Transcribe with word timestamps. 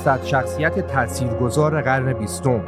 یکی 0.00 0.10
از 0.10 0.18
صد 0.18 0.24
شخصیت 0.24 0.86
تاثیرگذار 0.86 1.82
قرن 1.82 2.12
بیستم. 2.12 2.60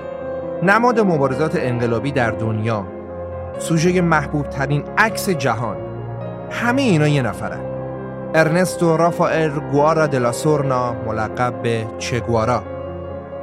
نماد 0.62 1.00
مبارزات 1.00 1.56
انقلابی 1.56 2.12
در 2.12 2.30
دنیا. 2.30 2.84
سوژه 3.58 4.00
محبوب 4.00 4.48
ترین 4.48 4.84
عکس 4.98 5.30
جهان. 5.30 5.76
همه 6.50 6.82
اینا 6.82 7.08
یه 7.08 7.22
نفرن 7.22 7.60
ارنستو 8.34 8.96
رافائل 8.96 9.50
گوارا 9.50 10.06
دلاسورنا 10.06 10.94
ملقب 11.06 11.62
به 11.62 11.86
چگوارا 11.98 12.62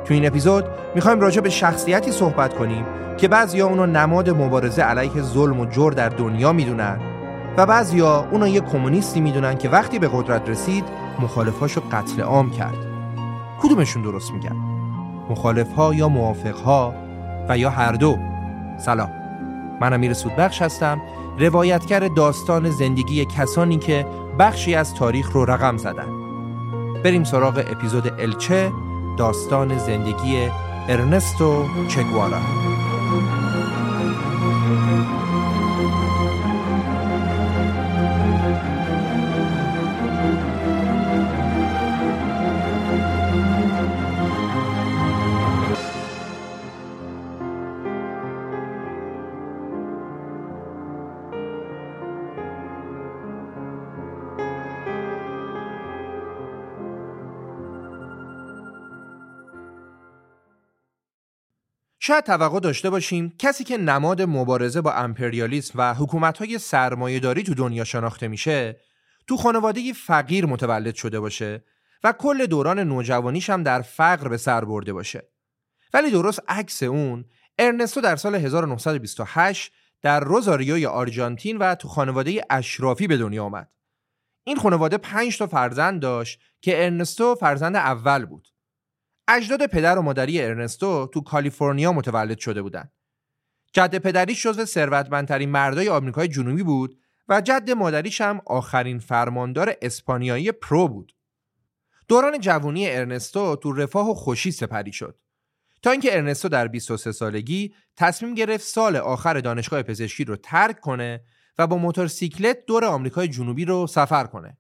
تو 0.06 0.14
این 0.14 0.28
اپیزود 0.28 0.66
می‌خوایم 0.96 1.20
راجع 1.20 1.42
به 1.42 1.50
شخصیتی 1.50 2.12
صحبت 2.12 2.54
کنیم 2.54 2.86
که 3.18 3.28
بعضیا 3.28 3.68
اونو 3.68 3.86
نماد 3.86 4.30
مبارزه 4.30 4.82
علیه 4.82 5.22
ظلم 5.22 5.60
و 5.60 5.66
جور 5.66 5.94
در 5.94 6.10
دنیا 6.10 6.54
می‌دونن 6.54 7.00
و 7.58 7.66
بعضیا 7.66 8.26
اونو 8.32 8.48
یه 8.48 8.62
کمونیستی 8.62 9.22
می‌دونن 9.22 9.58
که 9.58 9.70
وقتی 9.70 10.00
به 10.00 10.10
قدرت 10.14 10.50
رسید 10.50 10.84
مخالفاشو 11.20 11.82
قتل 11.92 12.22
عام 12.22 12.52
کرد. 12.52 12.89
کدومشون 13.62 14.02
درست 14.02 14.32
میگن؟ 14.32 14.56
مخالف 15.30 15.74
ها 15.74 15.94
یا 15.94 16.10
موافق 16.10 16.56
ها 16.56 16.94
و 17.50 17.58
یا 17.58 17.70
هر 17.70 17.92
دو؟ 17.92 18.18
سلام. 18.78 19.12
من 19.82 19.94
امیر 19.94 20.14
سودبخش 20.14 20.62
هستم 20.62 21.02
روایتگر 21.40 22.08
داستان 22.08 22.70
زندگی 22.70 23.26
کسانی 23.26 23.78
که 23.78 24.06
بخشی 24.40 24.76
از 24.76 24.96
تاریخ 24.96 25.32
رو 25.32 25.46
رقم 25.46 25.78
زدن. 25.78 26.08
بریم 27.04 27.24
سراغ 27.24 27.64
اپیزود 27.72 28.14
الچه 28.20 28.72
داستان 29.18 29.78
زندگی 29.78 30.50
ارنستو 30.90 31.66
چگوارا. 31.88 32.40
شاید 62.10 62.24
توقع 62.24 62.60
داشته 62.60 62.90
باشیم 62.90 63.36
کسی 63.40 63.64
که 63.64 63.78
نماد 63.78 64.22
مبارزه 64.22 64.82
با 64.82 64.94
امپریالیسم 64.94 65.80
و 65.80 65.94
حکومت‌های 65.94 66.58
سرمایه‌داری 66.58 67.44
تو 67.44 67.54
دنیا 67.54 67.84
شناخته 67.84 68.28
میشه 68.28 68.80
تو 69.28 69.38
خانواده 69.38 69.94
فقیر 69.94 70.46
متولد 70.46 70.96
شده 70.96 71.20
باشه 71.20 71.64
و 72.04 72.12
کل 72.12 72.46
دوران 72.46 72.80
نوجوانیش 72.80 73.50
هم 73.50 73.64
در 73.64 73.82
فقر 73.82 74.28
به 74.28 74.38
سر 74.38 74.66
برده 74.66 74.94
باشه. 74.94 75.30
ولی 75.94 76.12
درست 76.12 76.40
عکس 76.48 76.84
اون 76.84 77.26
ارنستو 77.60 78.02
در 78.02 78.16
سال 78.16 78.36
1928 78.36 79.72
در 80.02 80.20
روزاریوی 80.20 80.86
آرژانتین 80.86 81.58
و 81.58 81.76
تو 81.76 81.88
خانواده 81.88 82.46
اشرافی 82.50 83.08
به 83.08 83.18
دنیا 83.18 83.44
آمد. 83.44 83.70
این 84.44 84.58
خانواده 84.58 84.98
پنج 84.98 85.38
تا 85.38 85.48
فرزند 85.48 86.02
داشت 86.02 86.40
که 86.62 86.84
ارنستو 86.84 87.36
فرزند 87.36 87.76
اول 87.76 88.26
بود. 88.26 88.48
اجداد 89.32 89.66
پدر 89.66 89.98
و 89.98 90.02
مادری 90.02 90.42
ارنستو 90.42 91.08
تو 91.14 91.22
کالیفرنیا 91.22 91.94
متولد 91.94 92.38
شده 92.40 92.62
بودند. 92.62 92.92
جد 93.74 93.98
پدریش 93.98 94.44
جزو 94.44 94.66
ثروتمندترین 94.66 95.50
مردای 95.50 95.90
آمریکای 95.90 96.28
جنوبی 96.28 96.64
بود 96.64 97.00
و 97.28 97.42
جد 97.42 97.72
مادریش 97.72 98.22
هم 98.22 98.42
آخرین 98.46 99.00
فرماندار 99.00 99.76
اسپانیایی 99.82 100.52
پرو 100.52 100.88
بود. 100.88 101.16
دوران 102.08 102.40
جوانی 102.40 102.90
ارنستو 102.90 103.56
تو 103.56 103.72
رفاه 103.72 104.10
و 104.10 104.14
خوشی 104.14 104.52
سپری 104.52 104.94
شد. 104.94 105.20
تا 105.82 105.92
اینکه 105.92 106.16
ارنستو 106.16 106.50
در 106.50 106.68
23 106.68 107.12
سالگی 107.12 107.74
تصمیم 107.98 108.36
گرفت 108.36 108.66
سال 108.66 108.96
آخر 108.96 109.40
دانشگاه 109.40 109.84
پزشکی 109.84 110.24
رو 110.24 110.36
ترک 110.36 110.80
کنه 110.80 111.24
و 111.58 111.68
با 111.68 111.78
موتورسیکلت 111.78 112.66
دور 112.66 112.86
آمریکای 112.86 113.28
جنوبی 113.28 113.66
رو 113.66 113.88
سفر 113.88 114.24
کنه. 114.24 114.58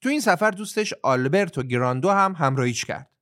تو 0.00 0.08
این 0.08 0.20
سفر 0.20 0.50
دوستش 0.50 0.94
آلبرتو 1.02 1.62
گراندو 1.62 2.10
هم 2.10 2.34
همراهیش 2.38 2.84
کرد. 2.84 3.15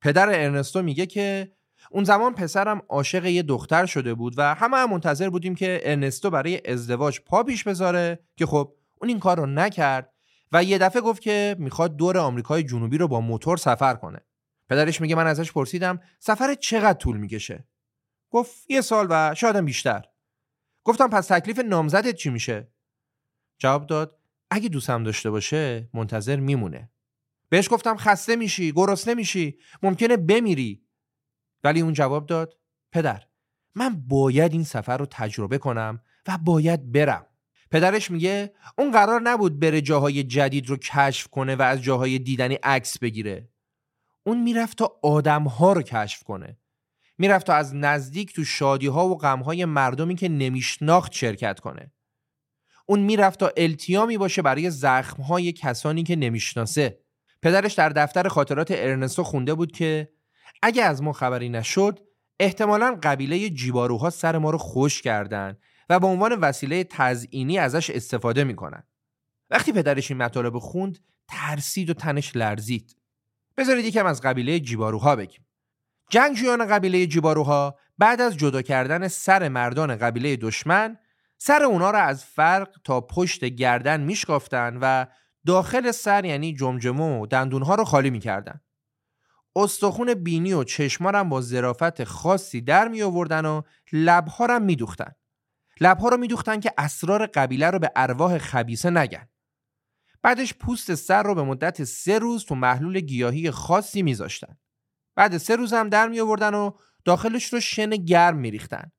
پدر 0.00 0.28
ارنستو 0.28 0.82
میگه 0.82 1.06
که 1.06 1.52
اون 1.90 2.04
زمان 2.04 2.34
پسرم 2.34 2.82
عاشق 2.88 3.24
یه 3.24 3.42
دختر 3.42 3.86
شده 3.86 4.14
بود 4.14 4.34
و 4.36 4.54
همه 4.54 4.76
هم 4.76 4.90
منتظر 4.90 5.30
بودیم 5.30 5.54
که 5.54 5.80
ارنستو 5.82 6.30
برای 6.30 6.70
ازدواج 6.70 7.20
پا 7.20 7.42
پیش 7.42 7.64
بذاره 7.64 8.18
که 8.36 8.46
خب 8.46 8.74
اون 9.00 9.08
این 9.08 9.18
کار 9.18 9.36
رو 9.36 9.46
نکرد 9.46 10.12
و 10.52 10.64
یه 10.64 10.78
دفعه 10.78 11.02
گفت 11.02 11.22
که 11.22 11.56
می‌خواد 11.58 11.96
دور 11.96 12.18
آمریکای 12.18 12.62
جنوبی 12.62 12.98
رو 12.98 13.08
با 13.08 13.20
موتور 13.20 13.56
سفر 13.56 13.94
کنه. 13.94 14.20
پدرش 14.68 15.00
میگه 15.00 15.14
من 15.14 15.26
ازش 15.26 15.52
پرسیدم 15.52 16.00
سفر 16.18 16.54
چقدر 16.54 16.98
طول 16.98 17.16
می‌کشه؟ 17.16 17.68
گفت 18.30 18.70
یه 18.70 18.80
سال 18.80 19.06
و 19.10 19.34
شایدم 19.34 19.64
بیشتر. 19.64 20.04
گفتم 20.84 21.08
پس 21.08 21.26
تکلیف 21.26 21.58
نامزدت 21.58 22.14
چی 22.14 22.30
میشه؟ 22.30 22.72
جواب 23.58 23.86
داد 23.86 24.18
اگه 24.50 24.68
دوستم 24.68 25.04
داشته 25.04 25.30
باشه 25.30 25.88
منتظر 25.94 26.36
میمونه. 26.36 26.90
بهش 27.48 27.68
گفتم 27.70 27.96
خسته 27.96 28.36
میشی 28.36 28.72
گرسنه 28.72 29.14
میشی 29.14 29.58
ممکنه 29.82 30.16
بمیری. 30.16 30.84
ولی 31.64 31.80
اون 31.80 31.92
جواب 31.92 32.26
داد 32.26 32.58
پدر 32.92 33.22
من 33.74 34.00
باید 34.08 34.52
این 34.52 34.64
سفر 34.64 34.96
رو 34.96 35.06
تجربه 35.10 35.58
کنم 35.58 36.00
و 36.26 36.38
باید 36.38 36.92
برم. 36.92 37.26
پدرش 37.70 38.10
میگه 38.10 38.54
اون 38.78 38.92
قرار 38.92 39.20
نبود 39.20 39.60
بره 39.60 39.80
جاهای 39.80 40.22
جدید 40.22 40.68
رو 40.68 40.76
کشف 40.76 41.28
کنه 41.28 41.56
و 41.56 41.62
از 41.62 41.82
جاهای 41.82 42.18
دیدنی 42.18 42.54
عکس 42.54 42.98
بگیره. 42.98 43.48
اون 44.26 44.42
می‌رفت 44.42 44.78
تا 44.78 44.98
آدمها 45.02 45.72
رو 45.72 45.82
کشف 45.82 46.22
کنه. 46.22 46.58
می‌رفت 47.18 47.46
تا 47.46 47.54
از 47.54 47.74
نزدیک 47.74 48.34
تو 48.34 48.44
شادی 48.44 48.86
ها 48.86 49.08
و 49.08 49.18
غم 49.18 49.40
های 49.40 49.64
مردمی 49.64 50.14
که 50.14 50.28
نمیشناخت 50.28 51.12
شرکت 51.12 51.60
کنه. 51.60 51.92
اون 52.86 53.00
می‌رفت 53.00 53.40
تا 53.40 53.52
التیامی 53.56 54.18
باشه 54.18 54.42
برای 54.42 54.70
زخم 54.70 55.22
های 55.22 55.52
کسانی 55.52 56.02
که 56.02 56.16
نمی‌شناسه. 56.16 57.00
پدرش 57.42 57.74
در 57.74 57.88
دفتر 57.88 58.28
خاطرات 58.28 58.70
ارنستو 58.70 59.22
خونده 59.22 59.54
بود 59.54 59.72
که 59.72 60.12
اگه 60.62 60.84
از 60.84 61.02
ما 61.02 61.12
خبری 61.12 61.48
نشد 61.48 62.00
احتمالا 62.40 62.98
قبیله 63.02 63.50
جیباروها 63.50 64.10
سر 64.10 64.38
ما 64.38 64.50
رو 64.50 64.58
خوش 64.58 65.02
کردن 65.02 65.56
و 65.88 66.00
به 66.00 66.06
عنوان 66.06 66.32
وسیله 66.32 66.84
تزئینی 66.84 67.58
ازش 67.58 67.90
استفاده 67.90 68.44
می‌کنن. 68.44 68.82
وقتی 69.50 69.72
پدرش 69.72 70.10
این 70.10 70.22
مطالب 70.22 70.58
خوند 70.58 70.98
ترسید 71.28 71.90
و 71.90 71.94
تنش 71.94 72.36
لرزید. 72.36 72.96
بذارید 73.56 73.84
یکم 73.84 74.06
از 74.06 74.22
قبیله 74.22 74.60
جیباروها 74.60 75.16
بگیم. 75.16 75.46
جنگجویان 76.10 76.66
قبیله 76.66 77.06
جیباروها 77.06 77.78
بعد 77.98 78.20
از 78.20 78.36
جدا 78.36 78.62
کردن 78.62 79.08
سر 79.08 79.48
مردان 79.48 79.96
قبیله 79.96 80.36
دشمن 80.36 80.98
سر 81.38 81.62
اونا 81.62 81.90
را 81.90 81.98
از 81.98 82.24
فرق 82.24 82.68
تا 82.84 83.00
پشت 83.00 83.44
گردن 83.44 84.00
میشکافتن 84.00 84.78
و 84.82 85.06
داخل 85.48 85.90
سر 85.90 86.24
یعنی 86.24 86.54
جمجمه 86.54 87.20
و 87.20 87.26
دندونها 87.26 87.74
رو 87.74 87.84
خالی 87.84 88.10
می‌کردن. 88.10 88.60
استخون 89.56 90.14
بینی 90.14 90.52
و 90.52 90.64
چشما 90.64 91.10
هم 91.10 91.28
با 91.28 91.40
ظرافت 91.40 92.04
خاصی 92.04 92.60
در 92.60 92.88
می 92.88 93.02
آوردن 93.02 93.46
و 93.46 93.62
لبها 93.92 94.46
هم 94.46 94.62
می 94.62 94.76
دوختن. 94.76 95.12
لبها 95.80 96.08
رو 96.08 96.16
می 96.16 96.28
دوختن 96.28 96.60
که 96.60 96.72
اسرار 96.78 97.26
قبیله 97.26 97.70
رو 97.70 97.78
به 97.78 97.92
ارواح 97.96 98.38
خبیسه 98.38 98.90
نگن. 98.90 99.28
بعدش 100.22 100.54
پوست 100.54 100.94
سر 100.94 101.22
رو 101.22 101.34
به 101.34 101.42
مدت 101.42 101.84
سه 101.84 102.18
روز 102.18 102.44
تو 102.44 102.54
محلول 102.54 103.00
گیاهی 103.00 103.50
خاصی 103.50 104.02
میذاشتن. 104.02 104.58
بعد 105.16 105.38
سه 105.38 105.56
روز 105.56 105.72
هم 105.72 105.88
در 105.88 106.08
می 106.08 106.20
آوردن 106.20 106.54
و 106.54 106.70
داخلش 107.04 107.52
رو 107.52 107.60
شن 107.60 107.90
گرم 107.90 108.36
می 108.36 108.50
ریختن. 108.50 108.92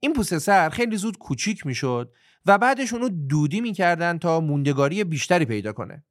این 0.00 0.12
پوست 0.12 0.38
سر 0.38 0.68
خیلی 0.68 0.96
زود 0.96 1.18
کوچیک 1.18 1.66
می‌شد 1.66 2.12
و 2.46 2.58
بعدش 2.58 2.92
اونو 2.92 3.08
دودی 3.08 3.60
می‌کردن 3.60 4.18
تا 4.18 4.40
موندگاری 4.40 5.04
بیشتری 5.04 5.44
پیدا 5.44 5.72
کنه. 5.72 6.04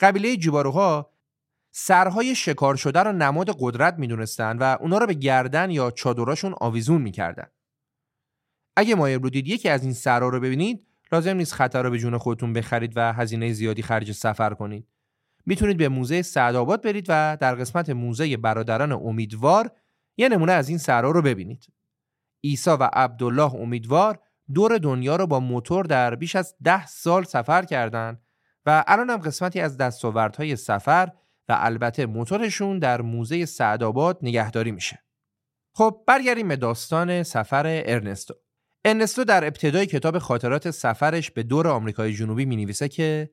قبیله 0.00 0.36
جیباروها 0.36 1.12
سرهای 1.70 2.34
شکار 2.34 2.76
شده 2.76 3.00
رو 3.00 3.12
نماد 3.12 3.56
قدرت 3.58 3.94
می‌دونستن 3.98 4.58
و 4.58 4.76
اونا 4.80 4.98
رو 4.98 5.06
به 5.06 5.14
گردن 5.14 5.70
یا 5.70 5.90
چادراشون 5.90 6.54
آویزون 6.60 7.02
می‌کردن. 7.02 7.46
اگه 8.76 8.94
مایل 8.94 9.18
بودید 9.18 9.48
یکی 9.48 9.68
از 9.68 9.84
این 9.84 9.92
سرها 9.92 10.28
رو 10.28 10.40
ببینید 10.40 10.86
لازم 11.12 11.36
نیست 11.36 11.52
خطر 11.52 11.82
رو 11.82 11.90
به 11.90 11.98
جون 11.98 12.18
خودتون 12.18 12.52
بخرید 12.52 12.92
و 12.96 13.12
هزینه 13.12 13.52
زیادی 13.52 13.82
خرج 13.82 14.12
سفر 14.12 14.54
کنید. 14.54 14.88
می‌تونید 15.46 15.76
به 15.76 15.88
موزه 15.88 16.22
سعدآباد 16.22 16.82
برید 16.82 17.06
و 17.08 17.36
در 17.40 17.54
قسمت 17.54 17.90
موزه 17.90 18.36
برادران 18.36 18.92
امیدوار 18.92 19.70
یه 20.16 20.28
نمونه 20.28 20.52
از 20.52 20.68
این 20.68 20.78
سرها 20.78 21.10
رو 21.10 21.22
ببینید. 21.22 21.66
عیسی 22.44 22.70
و 22.70 22.90
عبدالله 22.92 23.54
امیدوار 23.54 24.18
دور 24.54 24.78
دنیا 24.78 25.16
رو 25.16 25.26
با 25.26 25.40
موتور 25.40 25.84
در 25.84 26.14
بیش 26.14 26.36
از 26.36 26.54
ده 26.64 26.86
سال 26.86 27.24
سفر 27.24 27.64
کردند 27.64 28.22
و 28.66 28.84
الان 28.86 29.10
هم 29.10 29.16
قسمتی 29.16 29.60
از 29.60 29.76
دستاوردهای 29.76 30.56
سفر 30.56 31.08
و 31.48 31.56
البته 31.58 32.06
موتورشون 32.06 32.78
در 32.78 33.00
موزه 33.00 33.46
سعدآباد 33.46 34.18
نگهداری 34.22 34.72
میشه. 34.72 35.04
خب 35.72 36.02
برگردیم 36.06 36.48
به 36.48 36.56
داستان 36.56 37.22
سفر 37.22 37.66
ارنستو. 37.66 38.34
ارنستو 38.84 39.24
در 39.24 39.44
ابتدای 39.44 39.86
کتاب 39.86 40.18
خاطرات 40.18 40.70
سفرش 40.70 41.30
به 41.30 41.42
دور 41.42 41.68
آمریکای 41.68 42.12
جنوبی 42.12 42.44
می 42.44 42.56
نویسه 42.56 42.88
که 42.88 43.30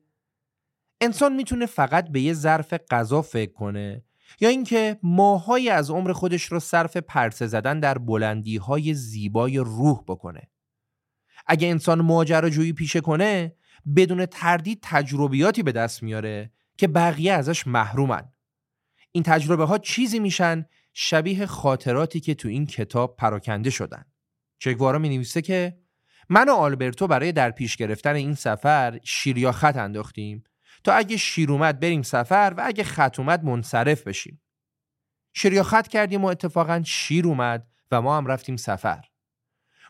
انسان 1.00 1.36
می‌تونه 1.36 1.66
فقط 1.66 2.08
به 2.08 2.20
یه 2.20 2.32
ظرف 2.32 2.74
غذا 2.90 3.22
فکر 3.22 3.52
کنه 3.52 4.04
یا 4.40 4.48
اینکه 4.48 4.98
ماهایی 5.02 5.68
از 5.68 5.90
عمر 5.90 6.12
خودش 6.12 6.44
رو 6.44 6.60
صرف 6.60 6.96
پرسه 6.96 7.46
زدن 7.46 7.80
در 7.80 7.98
بلندی 7.98 8.56
های 8.56 8.94
زیبای 8.94 9.58
روح 9.58 10.02
بکنه. 10.08 10.48
اگه 11.46 11.68
انسان 11.68 12.00
ماجراجویی 12.00 12.72
پیشه 12.72 13.00
کنه 13.00 13.56
بدون 13.96 14.26
تردید 14.26 14.78
تجربیاتی 14.82 15.62
به 15.62 15.72
دست 15.72 16.02
میاره 16.02 16.52
که 16.76 16.88
بقیه 16.88 17.32
ازش 17.32 17.66
محرومن. 17.66 18.32
این 19.12 19.22
تجربه 19.22 19.64
ها 19.64 19.78
چیزی 19.78 20.18
میشن 20.18 20.66
شبیه 20.92 21.46
خاطراتی 21.46 22.20
که 22.20 22.34
تو 22.34 22.48
این 22.48 22.66
کتاب 22.66 23.16
پراکنده 23.16 23.70
شدن. 23.70 24.04
چگوارا 24.58 24.98
می 24.98 25.08
نویسه 25.08 25.42
که 25.42 25.78
من 26.28 26.48
و 26.48 26.52
آلبرتو 26.52 27.06
برای 27.06 27.32
در 27.32 27.50
پیش 27.50 27.76
گرفتن 27.76 28.14
این 28.14 28.34
سفر 28.34 29.00
شیر 29.04 29.38
یا 29.38 29.52
خط 29.52 29.76
انداختیم 29.76 30.44
تا 30.84 30.92
اگه 30.92 31.16
شیر 31.16 31.52
اومد 31.52 31.80
بریم 31.80 32.02
سفر 32.02 32.54
و 32.56 32.62
اگه 32.66 32.84
خط 32.84 33.18
اومد 33.18 33.44
منصرف 33.44 34.02
بشیم. 34.02 34.42
شیر 35.34 35.52
یا 35.52 35.62
خط 35.62 35.88
کردیم 35.88 36.24
و 36.24 36.26
اتفاقا 36.26 36.82
شیر 36.84 37.26
اومد 37.26 37.66
و 37.90 38.02
ما 38.02 38.16
هم 38.16 38.26
رفتیم 38.26 38.56
سفر. 38.56 39.04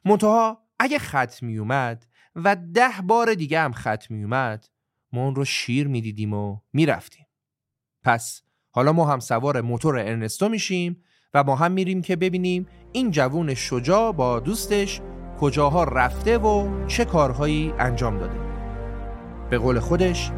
منتها 0.04 0.65
اگه 0.78 0.98
خط 0.98 1.42
می 1.42 1.58
اومد 1.58 2.06
و 2.36 2.56
ده 2.74 3.02
بار 3.04 3.34
دیگه 3.34 3.60
هم 3.60 3.72
خط 3.72 4.10
می 4.10 4.22
اومد 4.22 4.66
ما 5.12 5.24
اون 5.24 5.34
رو 5.34 5.44
شیر 5.44 5.88
می‌دیدیم 5.88 6.34
و 6.34 6.58
می‌رفتیم. 6.72 7.26
پس 8.02 8.42
حالا 8.70 8.92
ما 8.92 9.06
هم 9.06 9.20
سوار 9.20 9.60
موتور 9.60 9.98
ارنستو 9.98 10.48
میشیم 10.48 11.02
و 11.34 11.44
ما 11.44 11.56
هم 11.56 11.72
میریم 11.72 12.02
که 12.02 12.16
ببینیم 12.16 12.66
این 12.92 13.10
جوون 13.10 13.54
شجاع 13.54 14.12
با 14.12 14.40
دوستش 14.40 15.00
کجاها 15.40 15.84
رفته 15.84 16.38
و 16.38 16.86
چه 16.86 17.04
کارهایی 17.04 17.72
انجام 17.78 18.18
داده. 18.18 18.38
به 19.50 19.58
قول 19.58 19.78
خودش 19.78 20.30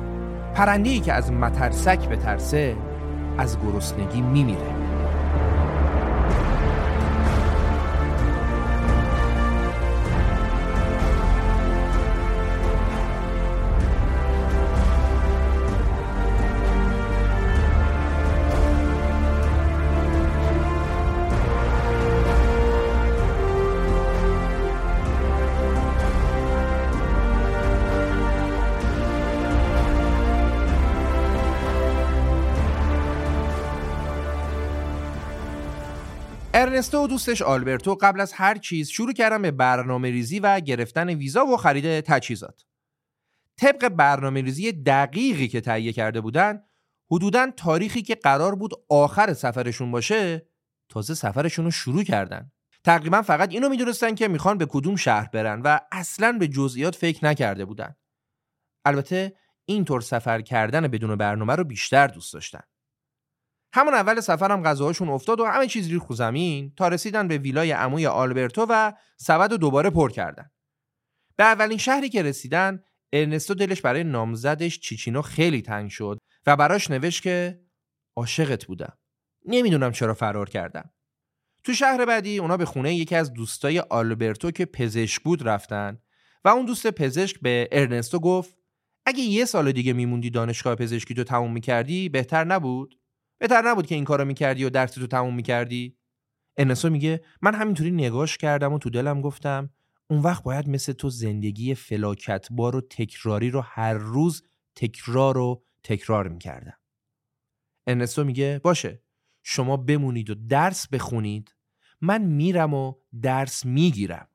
پرنده‌ای 0.54 1.00
که 1.00 1.12
از 1.12 1.32
مترسک 1.32 2.08
به 2.08 2.16
ترسه 2.16 2.76
از 3.38 3.58
گرسنگی 3.60 4.20
میمیره. 4.20 4.77
ارنستو 36.58 37.04
و 37.04 37.06
دوستش 37.06 37.42
آلبرتو 37.42 37.94
قبل 37.94 38.20
از 38.20 38.32
هر 38.32 38.54
چیز 38.54 38.88
شروع 38.88 39.12
کردن 39.12 39.42
به 39.42 39.50
برنامه 39.50 40.10
ریزی 40.10 40.40
و 40.40 40.60
گرفتن 40.60 41.08
ویزا 41.08 41.46
و 41.46 41.56
خرید 41.56 42.00
تجهیزات. 42.00 42.64
طبق 43.56 43.88
برنامه 43.88 44.42
ریزی 44.42 44.72
دقیقی 44.72 45.48
که 45.48 45.60
تهیه 45.60 45.92
کرده 45.92 46.20
بودن 46.20 46.62
حدودا 47.10 47.50
تاریخی 47.56 48.02
که 48.02 48.14
قرار 48.14 48.54
بود 48.54 48.72
آخر 48.88 49.34
سفرشون 49.34 49.90
باشه 49.90 50.48
تازه 50.88 51.14
سفرشون 51.14 51.64
رو 51.64 51.70
شروع 51.70 52.02
کردن. 52.02 52.52
تقریبا 52.84 53.22
فقط 53.22 53.52
اینو 53.52 53.68
می‌دونستن 53.68 54.14
که 54.14 54.28
می‌خوان 54.28 54.58
به 54.58 54.66
کدوم 54.66 54.96
شهر 54.96 55.28
برن 55.32 55.62
و 55.62 55.78
اصلا 55.92 56.32
به 56.32 56.48
جزئیات 56.48 56.94
فکر 56.94 57.24
نکرده 57.24 57.64
بودن. 57.64 57.96
البته 58.84 59.36
اینطور 59.64 60.00
سفر 60.00 60.40
کردن 60.40 60.88
بدون 60.88 61.16
برنامه 61.16 61.54
رو 61.54 61.64
بیشتر 61.64 62.06
دوست 62.06 62.32
داشتن. 62.34 62.62
همون 63.72 63.94
اول 63.94 64.20
سفرم 64.20 64.62
غذاهاشون 64.62 65.08
افتاد 65.08 65.40
و 65.40 65.44
همه 65.44 65.66
چیز 65.66 65.88
ریخت 65.88 66.12
زمین 66.12 66.72
تا 66.76 66.88
رسیدن 66.88 67.28
به 67.28 67.38
ویلای 67.38 67.70
عموی 67.70 68.06
آلبرتو 68.06 68.66
و 68.70 68.92
سبد 69.16 69.52
و 69.52 69.56
دوباره 69.56 69.90
پر 69.90 70.10
کردن. 70.10 70.50
به 71.36 71.44
اولین 71.44 71.78
شهری 71.78 72.08
که 72.08 72.22
رسیدن 72.22 72.82
ارنستو 73.12 73.54
دلش 73.54 73.80
برای 73.80 74.04
نامزدش 74.04 74.80
چیچینو 74.80 75.22
خیلی 75.22 75.62
تنگ 75.62 75.90
شد 75.90 76.18
و 76.46 76.56
براش 76.56 76.90
نوشت 76.90 77.22
که 77.22 77.60
عاشقت 78.16 78.66
بودم. 78.66 78.98
نمی‌دونم 79.46 79.92
چرا 79.92 80.14
فرار 80.14 80.48
کردم. 80.48 80.90
تو 81.64 81.74
شهر 81.74 82.04
بعدی 82.04 82.38
اونا 82.38 82.56
به 82.56 82.64
خونه 82.64 82.94
یکی 82.94 83.14
از 83.14 83.32
دوستای 83.32 83.78
آلبرتو 83.78 84.50
که 84.50 84.64
پزشک 84.64 85.22
بود 85.22 85.48
رفتن 85.48 85.98
و 86.44 86.48
اون 86.48 86.66
دوست 86.66 86.86
پزشک 86.86 87.40
به 87.40 87.68
ارنستو 87.72 88.18
گفت 88.18 88.56
اگه 89.06 89.20
یه 89.20 89.44
سال 89.44 89.72
دیگه 89.72 89.92
میموندی 89.92 90.30
دانشگاه 90.30 90.74
پزشکی 90.74 91.14
تو 91.14 91.24
تموم 91.24 91.52
می‌کردی 91.52 92.08
بهتر 92.08 92.44
نبود؟ 92.44 92.94
بهتر 93.38 93.62
نبود 93.62 93.86
که 93.86 93.94
این 93.94 94.04
کارو 94.04 94.24
می‌کردی 94.24 94.64
و 94.64 94.70
درس 94.70 94.90
تو 94.90 95.06
تموم 95.06 95.34
می‌کردی؟ 95.34 95.98
انسو 96.56 96.90
میگه 96.90 97.24
من 97.42 97.54
همینطوری 97.54 97.90
نگاش 97.90 98.38
کردم 98.38 98.72
و 98.72 98.78
تو 98.78 98.90
دلم 98.90 99.20
گفتم 99.20 99.70
اون 100.10 100.20
وقت 100.20 100.42
باید 100.42 100.68
مثل 100.68 100.92
تو 100.92 101.10
زندگی 101.10 101.74
فلاکتبار 101.74 102.76
و 102.76 102.80
تکراری 102.80 103.50
رو 103.50 103.60
هر 103.60 103.94
روز 103.94 104.42
تکرار 104.74 105.38
و 105.38 105.62
تکرار 105.82 106.28
می‌کردم. 106.28 106.78
ارنستو 107.86 108.24
میگه 108.24 108.60
باشه 108.64 109.02
شما 109.42 109.76
بمونید 109.76 110.30
و 110.30 110.34
درس 110.34 110.88
بخونید 110.88 111.54
من 112.00 112.22
میرم 112.22 112.74
و 112.74 112.94
درس 113.22 113.66
می‌گیرم. 113.66 114.28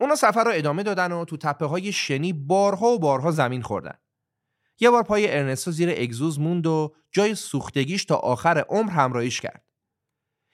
اونا 0.00 0.14
سفر 0.14 0.44
رو 0.44 0.50
ادامه 0.54 0.82
دادن 0.82 1.12
و 1.12 1.24
تو 1.24 1.36
تپه 1.36 1.66
های 1.66 1.92
شنی 1.92 2.32
بارها 2.32 2.86
و 2.86 2.98
بارها 2.98 3.30
زمین 3.30 3.62
خوردن. 3.62 3.98
یه 4.80 4.90
بار 4.90 5.02
پای 5.02 5.36
ارنستو 5.36 5.70
زیر 5.70 5.90
اگزوز 5.90 6.40
موند 6.40 6.66
و 6.66 6.94
جای 7.10 7.34
سوختگیش 7.34 8.04
تا 8.04 8.16
آخر 8.16 8.64
عمر 8.68 8.90
همراهیش 8.90 9.40
کرد. 9.40 9.64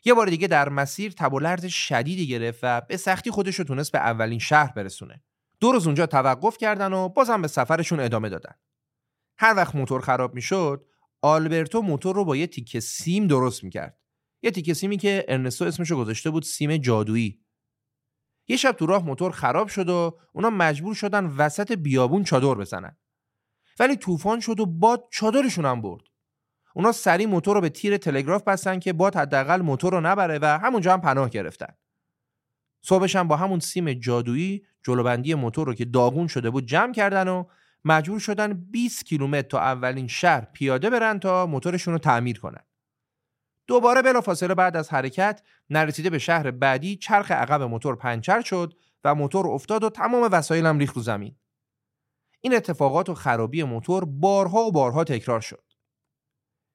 یه 0.05 0.15
بار 0.15 0.27
دیگه 0.27 0.49
در 0.49 0.69
مسیر 0.69 1.13
تب 1.13 1.35
و 1.35 1.39
لرز 1.39 1.67
شدیدی 1.67 2.29
گرفت 2.29 2.61
و 2.63 2.81
به 2.81 2.97
سختی 2.97 3.31
خودش 3.31 3.55
رو 3.55 3.65
تونست 3.65 3.93
به 3.93 3.99
اولین 3.99 4.39
شهر 4.39 4.73
برسونه. 4.73 5.23
دو 5.61 5.73
روز 5.73 5.87
اونجا 5.87 6.07
توقف 6.07 6.59
کردن 6.59 6.93
و 6.93 7.09
بازم 7.09 7.43
به 7.43 7.49
سفرشون 7.49 8.01
ادامه 8.01 8.29
دادن. 8.29 8.55
هر 9.39 9.55
وقت 9.57 9.75
موتور 9.75 10.01
خراب 10.01 10.35
می‌شد 10.35 10.87
آلبرتو 11.23 11.83
موتور 11.83 12.17
رو 12.17 12.25
با 12.25 12.37
یه 12.37 12.47
تیکه 12.47 12.81
سیم 12.81 13.27
درست 13.27 13.65
می‌کرد. 13.65 13.99
یه 14.43 14.51
تیکه 14.51 14.75
سیمی 14.75 14.97
که 14.97 15.25
ارنستو 15.29 15.65
اسمشو 15.65 15.97
گذاشته 15.97 16.31
بود 16.31 16.43
سیم 16.43 16.77
جادویی. 16.77 17.41
یه 18.49 18.57
شب 18.57 18.73
تو 18.73 18.87
راه 18.87 19.05
موتور 19.05 19.33
خراب 19.33 19.69
شد 19.69 19.89
و 19.89 20.19
اونا 20.33 20.51
مجبور 20.51 20.95
شدن 20.95 21.27
وسط 21.27 21.73
بیابون 21.73 22.25
چادر 22.25 22.55
بزنن. 22.55 22.97
ولی 23.79 23.97
طوفان 23.97 24.41
شد 24.41 24.61
و 24.61 24.67
باد 24.67 25.09
چادرشون 25.11 25.65
هم 25.65 25.83
برد 25.83 26.03
اونا 26.75 26.93
سری 26.93 27.27
موتور 27.27 27.55
رو 27.55 27.61
به 27.61 27.69
تیر 27.69 27.97
تلگراف 27.97 28.43
بستن 28.43 28.79
که 28.79 28.93
باد 28.93 29.17
حداقل 29.17 29.63
موتور 29.63 29.93
رو 29.93 30.01
نبره 30.01 30.39
و 30.43 30.59
همونجا 30.59 30.93
هم 30.93 31.01
پناه 31.01 31.29
گرفتن 31.29 31.75
صبحش 32.83 33.17
هم 33.17 33.29
با 33.29 33.37
همون 33.37 33.61
سیم 33.61 33.93
جادویی 33.93 34.67
جلوبندی 34.83 35.35
موتور 35.35 35.67
رو 35.67 35.75
که 35.75 35.85
داغون 35.85 36.27
شده 36.27 36.51
بود 36.51 36.67
جمع 36.67 36.93
کردن 36.93 37.29
و 37.29 37.45
مجبور 37.85 38.21
شدن 38.21 38.53
20 38.53 39.05
کیلومتر 39.05 39.49
تا 39.49 39.61
اولین 39.61 40.09
شهر 40.09 40.45
پیاده 40.53 40.91
برن 40.91 41.19
تا 41.19 41.47
موتورشون 41.47 41.93
رو 41.93 41.99
تعمیر 41.99 42.41
کنن. 42.41 42.63
دوباره 43.67 44.03
بلافاصله 44.03 44.55
بعد 44.55 44.77
از 44.77 44.91
حرکت 44.91 45.43
نرسیده 45.71 46.11
به 46.11 46.19
شهر 46.19 46.51
بعدی 46.51 46.97
چرخ 46.97 47.31
عقب 47.31 47.63
موتور 47.63 47.97
پنچر 47.97 48.41
شد 48.41 48.75
و 49.05 49.15
موتور 49.15 49.49
افتاد 49.49 49.85
و 49.85 49.91
تمام 49.91 50.29
وسایلم 50.33 50.79
ریخت 50.79 50.97
رو 50.97 51.03
زمین. 51.03 51.37
این 52.47 52.55
اتفاقات 52.55 53.09
و 53.09 53.15
خرابی 53.15 53.63
موتور 53.63 54.05
بارها 54.05 54.61
و 54.61 54.73
بارها 54.73 55.05
تکرار 55.05 55.41
شد. 55.41 55.65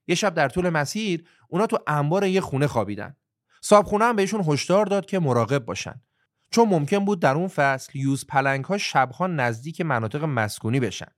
یه 0.07 0.15
شب 0.15 0.33
در 0.33 0.49
طول 0.49 0.69
مسیر 0.69 1.27
اونا 1.49 1.67
تو 1.67 1.79
انبار 1.87 2.25
یه 2.25 2.41
خونه 2.41 2.67
خوابیدن. 2.67 3.15
صاحب 3.61 3.85
خونه 3.85 4.05
هم 4.05 4.15
بهشون 4.15 4.43
هشدار 4.47 4.85
داد 4.85 5.05
که 5.05 5.19
مراقب 5.19 5.65
باشن. 5.65 6.01
چون 6.49 6.67
ممکن 6.69 7.05
بود 7.05 7.19
در 7.19 7.35
اون 7.35 7.47
فصل 7.47 7.97
یوز 7.97 8.27
پلنگ 8.27 8.65
ها 8.65 8.77
شبها 8.77 9.27
نزدیک 9.27 9.81
مناطق 9.81 10.23
مسکونی 10.23 10.79
بشن. 10.79 11.11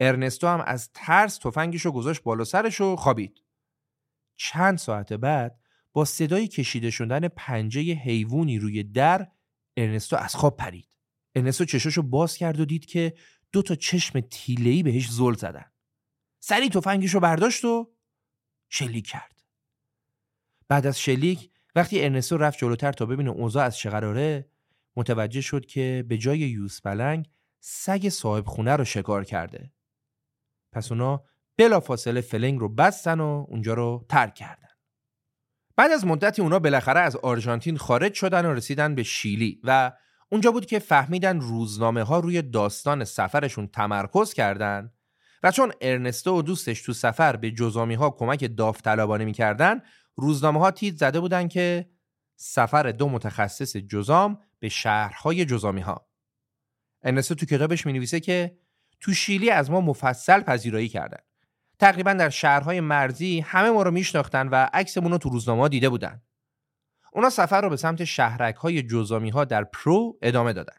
ارنستو 0.00 0.46
هم 0.46 0.60
از 0.66 0.90
ترس 0.94 1.38
تفنگش 1.38 1.80
رو 1.80 1.92
گذاشت 1.92 2.22
بالا 2.22 2.44
سرش 2.44 2.80
و 2.80 2.96
خوابید. 2.96 3.42
چند 4.36 4.78
ساعت 4.78 5.12
بعد 5.12 5.58
با 5.92 6.04
صدای 6.04 6.48
کشیده 6.48 6.90
شدن 6.90 7.28
پنجه 7.28 7.80
حیوانی 7.80 8.58
روی 8.58 8.82
در 8.82 9.26
ارنستو 9.76 10.16
از 10.16 10.34
خواب 10.34 10.56
پرید. 10.56 10.88
ارنستو 11.36 11.64
چشاشو 11.64 12.02
باز 12.02 12.36
کرد 12.36 12.60
و 12.60 12.64
دید 12.64 12.86
که 12.86 13.14
دو 13.56 13.62
تا 13.62 13.74
چشم 13.74 14.20
تیلهی 14.20 14.82
بهش 14.82 15.10
زل 15.10 15.34
زدن. 15.34 15.64
سری 16.40 16.68
تفنگش 16.68 17.14
رو 17.14 17.20
برداشت 17.20 17.64
و 17.64 17.94
شلیک 18.68 19.06
کرد. 19.06 19.42
بعد 20.68 20.86
از 20.86 21.00
شلیک 21.00 21.50
وقتی 21.74 22.04
ارنستو 22.04 22.36
رفت 22.36 22.58
جلوتر 22.58 22.92
تا 22.92 23.06
ببینه 23.06 23.30
اوضاع 23.30 23.64
از 23.64 23.76
چه 23.76 23.90
قراره 23.90 24.50
متوجه 24.96 25.40
شد 25.40 25.66
که 25.66 26.04
به 26.08 26.18
جای 26.18 26.38
یوز 26.38 26.82
پلنگ 26.82 27.30
سگ 27.60 28.08
صاحب 28.08 28.46
خونه 28.46 28.76
رو 28.76 28.84
شکار 28.84 29.24
کرده. 29.24 29.72
پس 30.72 30.92
اونا 30.92 31.24
بلا 31.56 31.80
فاصله 31.80 32.20
فلنگ 32.20 32.60
رو 32.60 32.68
بستن 32.68 33.20
و 33.20 33.46
اونجا 33.48 33.74
رو 33.74 34.06
ترک 34.08 34.34
کردن. 34.34 34.68
بعد 35.76 35.90
از 35.90 36.04
مدتی 36.06 36.42
اونا 36.42 36.58
بالاخره 36.58 37.00
از 37.00 37.16
آرژانتین 37.16 37.76
خارج 37.76 38.14
شدن 38.14 38.46
و 38.46 38.54
رسیدن 38.54 38.94
به 38.94 39.02
شیلی 39.02 39.60
و 39.64 39.92
اونجا 40.28 40.52
بود 40.52 40.66
که 40.66 40.78
فهمیدن 40.78 41.40
روزنامه 41.40 42.02
ها 42.02 42.20
روی 42.20 42.42
داستان 42.42 43.04
سفرشون 43.04 43.66
تمرکز 43.66 44.32
کردن 44.32 44.92
و 45.42 45.50
چون 45.50 45.72
ارنستو 45.80 46.38
و 46.38 46.42
دوستش 46.42 46.82
تو 46.82 46.92
سفر 46.92 47.36
به 47.36 47.50
جزامی 47.50 47.94
ها 47.94 48.10
کمک 48.10 48.56
داوطلبانه 48.56 49.24
می‌کردن 49.24 49.80
روزنامه 50.16 50.60
ها 50.60 50.70
تیت 50.70 50.96
زده 50.96 51.20
بودن 51.20 51.48
که 51.48 51.90
سفر 52.36 52.92
دو 52.92 53.08
متخصص 53.08 53.76
جزام 53.76 54.38
به 54.58 54.68
شهرهای 54.68 55.44
جزامی 55.44 55.80
ها 55.80 56.06
ارنستو 57.02 57.34
تو 57.34 57.46
کتابش 57.46 57.86
می 57.86 57.92
نویسه 57.92 58.20
که 58.20 58.58
تو 59.00 59.12
شیلی 59.12 59.50
از 59.50 59.70
ما 59.70 59.80
مفصل 59.80 60.40
پذیرایی 60.40 60.88
کردن. 60.88 61.18
تقریبا 61.78 62.12
در 62.12 62.30
شهرهای 62.30 62.80
مرزی 62.80 63.40
همه 63.40 63.70
ما 63.70 63.82
رو 63.82 63.90
میشناختن 63.90 64.48
و 64.48 64.68
عکسمون 64.72 65.12
رو 65.12 65.18
تو 65.18 65.28
روزنامه 65.28 65.68
دیده 65.68 65.88
بودن. 65.88 66.22
اونا 67.16 67.30
سفر 67.30 67.60
رو 67.60 67.68
به 67.70 67.76
سمت 67.76 68.04
شهرک 68.04 68.54
های 68.54 68.82
جزامی 68.82 69.30
ها 69.30 69.44
در 69.44 69.64
پرو 69.64 70.18
ادامه 70.22 70.52
دادن. 70.52 70.76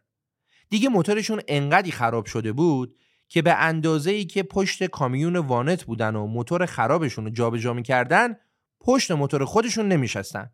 دیگه 0.70 0.90
موتورشون 0.90 1.42
انقدی 1.48 1.92
خراب 1.92 2.26
شده 2.26 2.52
بود 2.52 2.96
که 3.28 3.42
به 3.42 3.54
اندازه 3.54 4.12
ای 4.12 4.26
که 4.26 4.44
پشت 4.44 4.84
کامیون 4.84 5.36
وانت 5.36 5.84
بودن 5.84 6.16
و 6.16 6.26
موتور 6.26 6.66
خرابشون 6.66 7.26
رو 7.26 7.32
جابجا 7.32 7.74
می‌کردن 7.74 8.36
پشت 8.82 9.12
موتور 9.12 9.46
خودشون 9.46 9.88
نمیشستن. 9.88 10.52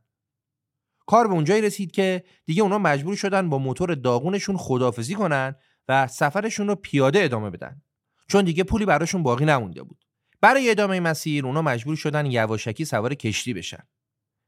کار 1.06 1.28
به 1.28 1.34
اونجایی 1.34 1.62
رسید 1.62 1.92
که 1.92 2.24
دیگه 2.46 2.63
اونا 2.63 2.78
مجبور 2.78 3.16
شدن 3.16 3.50
با 3.50 3.58
موتور 3.58 3.96
داغونشون 3.96 4.58
خدافزی 4.58 5.16
کنن 5.16 5.56
و 5.88 6.08
سفرشون 6.08 6.68
رو 6.68 6.75
پیاده 6.75 7.24
ادامه 7.24 7.50
بدن. 7.50 7.82
چون 8.28 8.46
دیگه 8.46 8.63
پولی 8.63 8.86
براشون 8.86 9.24
باقی 9.24 9.46
نمونده 9.46 9.84
بود. 9.84 10.06
برای 10.42 10.72
ادامه 10.72 11.00
مسیر 11.00 11.46
اونا 11.46 11.62
مجبور 11.62 11.96
شدن 11.96 12.25
یواشکی 12.25 12.86
سوار 12.86 13.13
کشتی 13.13 13.54
بشن. 13.54 13.84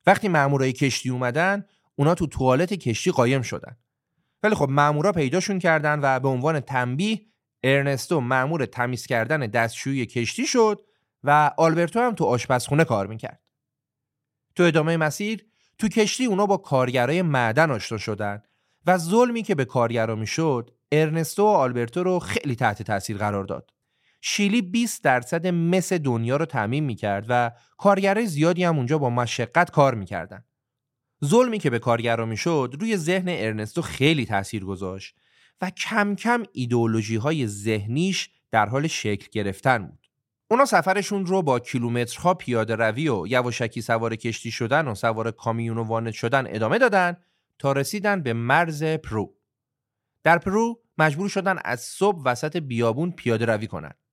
وقتی 0.07 0.27
مامورای 0.27 0.73
کشتی 0.73 1.09
اومدن 1.09 1.65
اونا 1.95 2.15
تو 2.15 2.27
توالت 2.27 2.73
کشتی 2.73 3.11
قایم 3.11 3.41
شدن 3.41 3.77
ولی 4.43 4.55
خب 4.55 4.69
مامورا 4.69 5.11
پیداشون 5.11 5.59
کردن 5.59 5.99
و 6.03 6.19
به 6.19 6.27
عنوان 6.27 6.59
تنبیه 6.59 7.21
ارنستو 7.63 8.19
مامور 8.19 8.65
تمیز 8.65 9.05
کردن 9.05 9.39
دستشویی 9.39 10.05
کشتی 10.05 10.45
شد 10.45 10.85
و 11.23 11.51
آلبرتو 11.57 11.99
هم 11.99 12.15
تو 12.15 12.25
آشپزخونه 12.25 12.83
کار 12.83 13.07
می‌کرد 13.07 13.41
تو 14.55 14.63
ادامه 14.63 14.97
مسیر 14.97 15.45
تو 15.77 15.87
کشتی 15.87 16.25
اونا 16.25 16.45
با 16.45 16.57
کارگرای 16.57 17.21
معدن 17.21 17.71
آشنا 17.71 17.97
شدن 17.97 18.43
و 18.85 18.97
ظلمی 18.97 19.43
که 19.43 19.55
به 19.55 19.65
کارگرا 19.65 20.15
می‌شد 20.15 20.71
ارنستو 20.91 21.43
و 21.43 21.47
آلبرتو 21.47 22.03
رو 22.03 22.19
خیلی 22.19 22.55
تحت 22.55 22.81
تاثیر 22.81 23.17
قرار 23.17 23.43
داد. 23.43 23.71
شیلی 24.27 24.61
20 24.61 25.03
درصد 25.03 25.47
مس 25.47 25.93
دنیا 25.93 26.37
رو 26.37 26.45
تعمین 26.45 26.83
می‌کرد 26.83 27.25
و 27.29 27.51
کارگرای 27.77 28.25
زیادی 28.25 28.63
هم 28.63 28.77
اونجا 28.77 28.97
با 28.97 29.09
مشقت 29.09 29.71
کار 29.71 29.95
می‌کردن. 29.95 30.43
ظلمی 31.25 31.59
که 31.59 31.69
به 31.69 31.79
کارگرا 31.79 32.25
می‌شد 32.25 32.75
روی 32.79 32.97
ذهن 32.97 33.25
ارنستو 33.27 33.81
خیلی 33.81 34.25
تاثیر 34.25 34.65
گذاشت 34.65 35.15
و 35.61 35.69
کم 35.69 36.15
کم 36.15 36.43
ایدئولوژی 36.53 37.15
های 37.15 37.47
ذهنیش 37.47 38.29
در 38.51 38.65
حال 38.65 38.87
شکل 38.87 39.27
گرفتن 39.31 39.87
بود. 39.87 40.07
اونا 40.47 40.65
سفرشون 40.65 41.25
رو 41.25 41.41
با 41.41 41.59
کیلومترها 41.59 42.33
پیاده 42.33 42.75
روی 42.75 43.09
و 43.09 43.27
یواشکی 43.27 43.81
سوار 43.81 44.15
کشتی 44.15 44.51
شدن 44.51 44.87
و 44.87 44.95
سوار 44.95 45.31
کامیون 45.31 45.77
و 45.77 45.83
وانت 45.83 46.13
شدن 46.13 46.47
ادامه 46.47 46.77
دادن 46.77 47.17
تا 47.59 47.71
رسیدن 47.71 48.21
به 48.21 48.33
مرز 48.33 48.83
پرو. 48.83 49.35
در 50.23 50.37
پرو 50.37 50.81
مجبور 50.97 51.29
شدن 51.29 51.57
از 51.65 51.81
صبح 51.81 52.21
وسط 52.25 52.57
بیابون 52.57 53.11
پیاده 53.11 53.45
روی 53.45 53.67
کنند. 53.67 54.04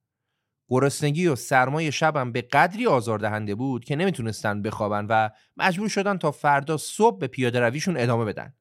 گرسنگی 0.69 1.27
و 1.27 1.37
سرمای 1.37 1.93
شبم 1.93 2.33
به 2.33 2.43
قدری 2.43 2.87
آزاردهنده 2.87 3.55
بود 3.55 3.85
که 3.85 3.97
نمی‌تونستن 3.97 4.63
بخوابن 4.63 5.07
و 5.09 5.31
مجبور 5.57 5.89
شدن 5.89 6.19
تا 6.19 6.31
فردا 6.31 6.77
صبح 6.77 7.19
به 7.19 7.27
پیاده 7.27 7.61
رویشون 7.61 7.97
ادامه 7.97 8.25
بدن. 8.25 8.55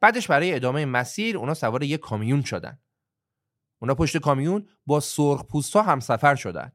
بعدش 0.00 0.26
برای 0.26 0.54
ادامه 0.54 0.84
مسیر 0.84 1.38
اونا 1.38 1.54
سوار 1.54 1.82
یک 1.82 2.00
کامیون 2.00 2.42
شدن. 2.42 2.78
اونا 3.78 3.94
پشت 3.94 4.16
کامیون 4.16 4.68
با 4.86 5.00
سرخ 5.00 5.44
پوستا 5.44 5.82
هم 5.82 6.00
سفر 6.00 6.34
شدن. 6.34 6.72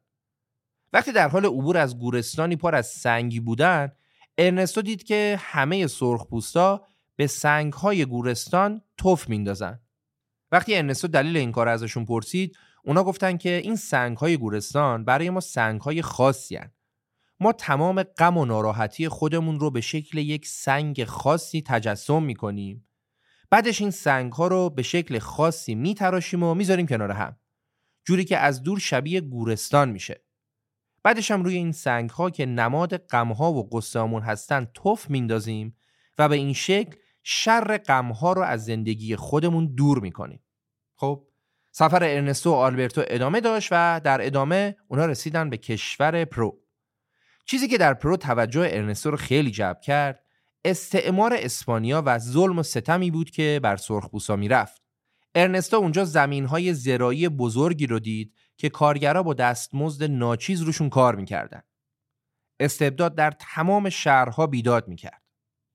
وقتی 0.93 1.11
در 1.11 1.27
حال 1.27 1.45
عبور 1.45 1.77
از 1.77 1.99
گورستانی 1.99 2.55
پر 2.55 2.75
از 2.75 2.87
سنگی 2.87 3.39
بودن 3.39 3.91
ارنستو 4.37 4.81
دید 4.81 5.03
که 5.03 5.39
همه 5.39 5.87
سرخپوستا 5.87 6.87
به 7.15 7.27
سنگهای 7.27 8.05
گورستان 8.05 8.81
توف 8.97 9.29
میندازن 9.29 9.79
وقتی 10.51 10.75
ارنستو 10.75 11.07
دلیل 11.07 11.37
این 11.37 11.51
کار 11.51 11.67
ازشون 11.67 12.05
پرسید 12.05 12.57
اونا 12.83 13.03
گفتن 13.03 13.37
که 13.37 13.49
این 13.49 13.75
سنگهای 13.75 14.37
گورستان 14.37 15.05
برای 15.05 15.29
ما 15.29 15.39
سنگهای 15.39 16.01
خاصی 16.01 16.55
هن. 16.55 16.71
ما 17.39 17.53
تمام 17.53 18.03
غم 18.03 18.37
و 18.37 18.45
ناراحتی 18.45 19.09
خودمون 19.09 19.59
رو 19.59 19.71
به 19.71 19.81
شکل 19.81 20.17
یک 20.17 20.47
سنگ 20.47 21.03
خاصی 21.03 21.61
تجسم 21.61 22.23
می‌کنیم. 22.23 22.87
بعدش 23.49 23.81
این 23.81 23.91
سنگ 23.91 24.33
ها 24.33 24.47
رو 24.47 24.69
به 24.69 24.83
شکل 24.83 25.19
خاصی 25.19 25.75
میتراشیم 25.75 26.43
و 26.43 26.53
می‌ذاریم 26.53 26.87
کنار 26.87 27.11
هم. 27.11 27.37
جوری 28.05 28.25
که 28.25 28.37
از 28.37 28.63
دور 28.63 28.79
شبیه 28.79 29.21
گورستان 29.21 29.89
میشه. 29.89 30.25
بعدش 31.03 31.31
هم 31.31 31.43
روی 31.43 31.55
این 31.55 31.71
سنگ 31.71 32.09
ها 32.09 32.29
که 32.29 32.45
نماد 32.45 32.97
غم 32.97 33.31
ها 33.31 33.53
و 33.53 33.69
غصه‌هامون 33.71 34.21
هستن 34.21 34.67
تف 34.73 35.09
میندازیم 35.09 35.75
و 36.17 36.29
به 36.29 36.35
این 36.35 36.53
شکل 36.53 36.95
شر 37.23 37.77
غم 37.77 38.11
ها 38.11 38.33
رو 38.33 38.41
از 38.41 38.65
زندگی 38.65 39.15
خودمون 39.15 39.75
دور 39.75 39.99
می‌کنیم. 39.99 40.43
خب 40.95 41.27
سفر 41.71 42.03
ارنستو 42.03 42.49
و 42.49 42.53
آلبرتو 42.53 43.03
ادامه 43.07 43.41
داشت 43.41 43.69
و 43.71 44.01
در 44.03 44.25
ادامه 44.25 44.75
اونا 44.87 45.05
رسیدن 45.05 45.49
به 45.49 45.57
کشور 45.57 46.25
پرو. 46.25 46.57
چیزی 47.45 47.67
که 47.67 47.77
در 47.77 47.93
پرو 47.93 48.17
توجه 48.17 48.69
ارنستو 48.71 49.11
رو 49.11 49.17
خیلی 49.17 49.51
جلب 49.51 49.81
کرد 49.81 50.23
استعمار 50.65 51.33
اسپانیا 51.37 52.03
و 52.05 52.19
ظلم 52.19 52.59
و 52.59 52.63
ستمی 52.63 53.11
بود 53.11 53.29
که 53.29 53.59
بر 53.63 53.75
سرخپوسا 53.75 54.35
می‌رفت. 54.35 54.81
ارنستو 55.35 55.77
اونجا 55.77 56.05
زمینهای 56.05 56.73
زرایی 56.73 57.29
بزرگی 57.29 57.87
رو 57.87 57.99
دید 57.99 58.33
که 58.57 58.69
کارگرا 58.69 59.23
با 59.23 59.33
دستمزد 59.33 60.03
ناچیز 60.03 60.61
روشون 60.61 60.89
کار 60.89 61.15
می‌کردن. 61.15 61.61
استبداد 62.59 63.15
در 63.15 63.31
تمام 63.31 63.89
شهرها 63.89 64.47
بیداد 64.47 64.87
می‌کرد. 64.87 65.21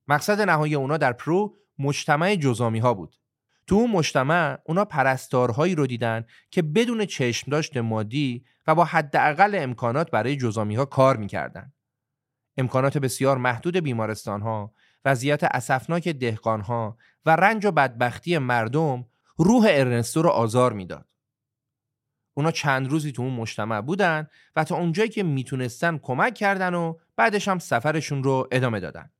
مقصد 0.07 0.41
نهایی 0.41 0.75
اونا 0.75 0.97
در 0.97 1.13
پرو 1.13 1.55
مجتمع 1.79 2.35
جزامی 2.35 2.79
ها 2.79 2.93
بود. 2.93 3.15
تو 3.67 3.75
اون 3.75 3.91
مجتمع 3.91 4.59
اونا 4.65 4.85
پرستارهایی 4.85 5.75
رو 5.75 5.87
دیدن 5.87 6.25
که 6.51 6.61
بدون 6.61 7.05
چشم 7.05 7.51
داشت 7.51 7.77
مادی 7.77 8.45
و 8.67 8.75
با 8.75 8.85
حداقل 8.85 9.55
امکانات 9.55 10.11
برای 10.11 10.37
جزامی 10.37 10.75
ها 10.75 10.85
کار 10.85 11.17
می‌کردن. 11.17 11.73
امکانات 12.57 12.97
بسیار 12.97 13.37
محدود 13.37 13.77
بیمارستان 13.77 14.41
ها، 14.41 14.73
وضعیت 15.05 15.43
اسفناک 15.43 16.07
دهقان 16.07 16.61
ها 16.61 16.97
و 17.25 17.35
رنج 17.35 17.65
و 17.65 17.71
بدبختی 17.71 18.37
مردم 18.37 19.05
روح 19.37 19.65
ارنستو 19.69 20.21
رو 20.21 20.29
آزار 20.29 20.73
می‌داد. 20.73 21.07
اونا 22.33 22.51
چند 22.51 22.87
روزی 22.87 23.11
تو 23.11 23.21
اون 23.21 23.33
مجتمع 23.33 23.81
بودن 23.81 24.27
و 24.55 24.63
تا 24.63 24.75
اونجایی 24.75 25.09
که 25.09 25.23
می‌تونستن 25.23 25.97
کمک 25.97 26.33
کردن 26.33 26.73
و 26.73 26.97
بعدش 27.15 27.47
هم 27.47 27.59
سفرشون 27.59 28.23
رو 28.23 28.47
ادامه 28.51 28.79
دادن. 28.79 29.11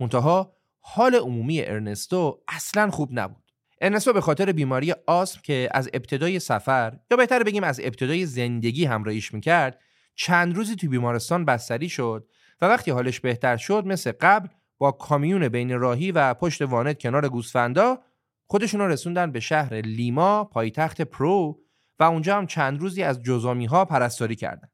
منتها 0.00 0.56
حال 0.80 1.14
عمومی 1.14 1.62
ارنستو 1.62 2.42
اصلا 2.48 2.90
خوب 2.90 3.08
نبود. 3.12 3.45
ارنستو 3.80 4.12
به 4.12 4.20
خاطر 4.20 4.52
بیماری 4.52 4.94
آسم 5.06 5.40
که 5.42 5.68
از 5.70 5.90
ابتدای 5.94 6.38
سفر 6.38 6.98
یا 7.10 7.16
بهتر 7.16 7.42
بگیم 7.42 7.64
از 7.64 7.80
ابتدای 7.80 8.26
زندگی 8.26 8.84
همراهیش 8.84 9.34
می‌کرد 9.34 9.80
چند 10.14 10.56
روزی 10.56 10.76
تو 10.76 10.88
بیمارستان 10.88 11.44
بستری 11.44 11.88
شد 11.88 12.28
و 12.60 12.66
وقتی 12.66 12.90
حالش 12.90 13.20
بهتر 13.20 13.56
شد 13.56 13.86
مثل 13.86 14.12
قبل 14.20 14.48
با 14.78 14.92
کامیون 14.92 15.48
بین 15.48 15.78
راهی 15.78 16.12
و 16.12 16.34
پشت 16.34 16.62
وانت 16.62 16.98
کنار 16.98 17.28
گوسفندا 17.28 17.98
خودشون 18.46 18.80
رسوندن 18.80 19.32
به 19.32 19.40
شهر 19.40 19.74
لیما 19.74 20.44
پایتخت 20.44 21.02
پرو 21.02 21.58
و 21.98 22.04
اونجا 22.04 22.36
هم 22.36 22.46
چند 22.46 22.80
روزی 22.80 23.02
از 23.02 23.22
جزامی 23.22 23.66
ها 23.66 23.84
پرستاری 23.84 24.36
کردن. 24.36 24.68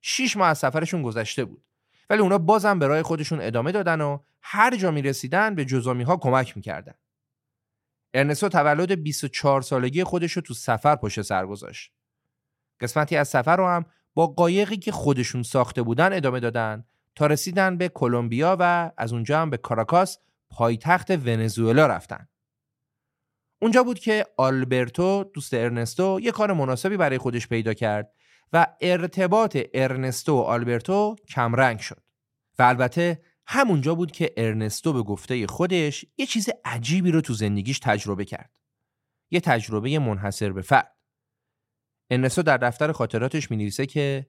شیش 0.00 0.36
ماه 0.36 0.48
از 0.48 0.58
سفرشون 0.58 1.02
گذشته 1.02 1.44
بود. 1.44 1.64
ولی 2.10 2.20
اونا 2.20 2.38
بازم 2.38 2.78
به 2.78 2.86
راه 2.86 3.02
خودشون 3.02 3.40
ادامه 3.40 3.72
دادن 3.72 4.00
و 4.00 4.18
هر 4.42 4.76
جا 4.76 4.90
می 4.90 5.02
رسیدن 5.02 5.54
به 5.54 5.64
جزامی 5.64 6.02
ها 6.02 6.16
کمک 6.16 6.56
می‌کردن. 6.56 6.94
ارنستو 8.16 8.48
تولد 8.48 9.02
24 9.02 9.62
سالگی 9.62 10.04
خودش 10.04 10.32
رو 10.32 10.42
تو 10.42 10.54
سفر 10.54 10.96
پشت 10.96 11.22
سر 11.22 11.46
گذاشت. 11.46 11.92
قسمتی 12.80 13.16
از 13.16 13.28
سفر 13.28 13.56
رو 13.56 13.66
هم 13.66 13.84
با 14.14 14.26
قایقی 14.26 14.76
که 14.76 14.92
خودشون 14.92 15.42
ساخته 15.42 15.82
بودن 15.82 16.12
ادامه 16.12 16.40
دادن 16.40 16.84
تا 17.14 17.26
رسیدن 17.26 17.76
به 17.76 17.88
کلمبیا 17.88 18.56
و 18.60 18.90
از 18.96 19.12
اونجا 19.12 19.40
هم 19.40 19.50
به 19.50 19.56
کاراکاس 19.56 20.18
پایتخت 20.50 21.10
ونزوئلا 21.10 21.86
رفتن. 21.86 22.28
اونجا 23.62 23.82
بود 23.82 23.98
که 23.98 24.26
آلبرتو 24.36 25.24
دوست 25.34 25.54
ارنستو 25.54 26.20
یه 26.22 26.32
کار 26.32 26.52
مناسبی 26.52 26.96
برای 26.96 27.18
خودش 27.18 27.48
پیدا 27.48 27.74
کرد 27.74 28.12
و 28.52 28.66
ارتباط 28.80 29.58
ارنستو 29.74 30.32
و 30.32 30.40
آلبرتو 30.40 31.16
کمرنگ 31.28 31.78
شد. 31.78 32.02
و 32.58 32.62
البته 32.62 33.20
همونجا 33.46 33.94
بود 33.94 34.12
که 34.12 34.32
ارنستو 34.36 34.92
به 34.92 35.02
گفته 35.02 35.46
خودش 35.46 36.04
یه 36.16 36.26
چیز 36.26 36.48
عجیبی 36.64 37.10
رو 37.10 37.20
تو 37.20 37.34
زندگیش 37.34 37.78
تجربه 37.78 38.24
کرد. 38.24 38.50
یه 39.30 39.40
تجربه 39.40 39.98
منحصر 39.98 40.52
به 40.52 40.62
فرد. 40.62 40.96
ارنستو 42.10 42.42
در 42.42 42.56
دفتر 42.56 42.92
خاطراتش 42.92 43.50
می 43.50 43.56
نویسه 43.56 43.86
که 43.86 44.26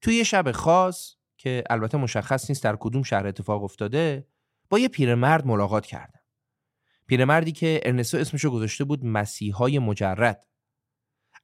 توی 0.00 0.14
یه 0.14 0.24
شب 0.24 0.52
خاص 0.52 1.14
که 1.36 1.64
البته 1.70 1.98
مشخص 1.98 2.50
نیست 2.50 2.64
در 2.64 2.76
کدوم 2.76 3.02
شهر 3.02 3.26
اتفاق 3.26 3.64
افتاده 3.64 4.28
با 4.70 4.78
یه 4.78 4.88
پیرمرد 4.88 5.46
ملاقات 5.46 5.86
کردم. 5.86 6.20
پیرمردی 7.06 7.52
که 7.52 7.80
ارنستو 7.82 8.16
اسمشو 8.16 8.50
گذاشته 8.50 8.84
بود 8.84 9.04
مسیحای 9.04 9.78
مجرد. 9.78 10.46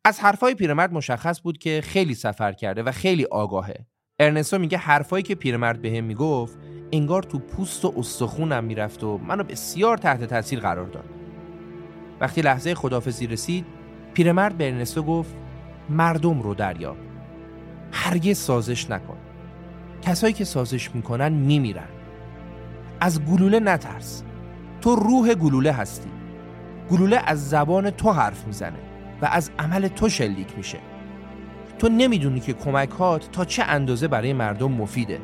از 0.05 0.21
حرفای 0.21 0.55
پیرمرد 0.55 0.93
مشخص 0.93 1.41
بود 1.41 1.59
که 1.59 1.81
خیلی 1.85 2.15
سفر 2.15 2.53
کرده 2.53 2.83
و 2.83 2.93
خیلی 2.93 3.25
آگاهه. 3.25 3.87
ارنستو 4.19 4.59
میگه 4.59 4.79
حرفایی 4.79 5.23
که 5.23 5.35
پیرمرد 5.35 5.83
بهم 5.83 5.93
به 5.93 6.01
می‌گفت 6.01 6.59
انگار 6.93 7.23
تو 7.23 7.39
پوست 7.39 7.85
و 7.85 7.95
استخونم 7.97 8.65
می‌رفت 8.65 9.05
و 9.05 9.19
منو 9.19 9.45
بسیار 9.45 9.97
تحت 9.97 10.25
تاثیر 10.25 10.61
قرار 10.61 10.87
داد. 10.87 11.05
وقتی 12.21 12.43
لحظه 12.43 12.75
خدافزی 12.75 13.27
رسید 13.27 13.67
پیرمرد 14.15 14.57
به 14.57 14.67
ارنستو 14.67 15.03
گفت 15.03 15.35
مردم 15.89 16.43
رو 16.43 16.55
دریاب 16.55 16.97
هرگز 17.93 18.39
سازش 18.39 18.91
نکن. 18.91 19.17
کسایی 20.03 20.33
که 20.33 20.45
سازش 20.45 20.95
می‌کنن 20.95 21.33
میمیرن. 21.33 21.89
از 23.01 23.25
گلوله 23.25 23.61
نترس. 23.61 24.23
تو 24.81 24.95
روح 24.95 25.35
گلوله 25.35 25.73
هستی. 25.73 26.11
گلوله 26.91 27.21
از 27.27 27.49
زبان 27.49 27.91
تو 27.91 28.13
حرف 28.13 28.47
می‌زنه 28.47 28.79
و 29.23 29.27
از 29.33 29.51
عمل 29.59 29.89
تو 29.89 30.09
شلیک 30.09 30.57
میشه. 30.57 30.79
تو 31.79 31.89
نمی‌دونی 31.89 32.41
که 32.41 32.53
کمکات 32.53 33.31
تا 33.33 33.45
چه 33.45 33.63
اندازه 33.63 34.09
برای 34.09 34.33
مردم 34.33 34.73
مفیده. 34.73 35.21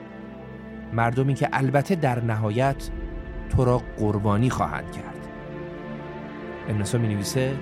مردمی 0.92 1.34
که 1.34 1.48
البته 1.52 1.94
در 1.94 2.24
نهایت 2.24 2.90
تو 3.50 3.64
را 3.64 3.82
قربانی 3.98 4.50
خواهند 4.50 4.92
کرد. 4.92 5.28
ابن 6.68 6.98
می 6.98 7.14
نویسه 7.14 7.56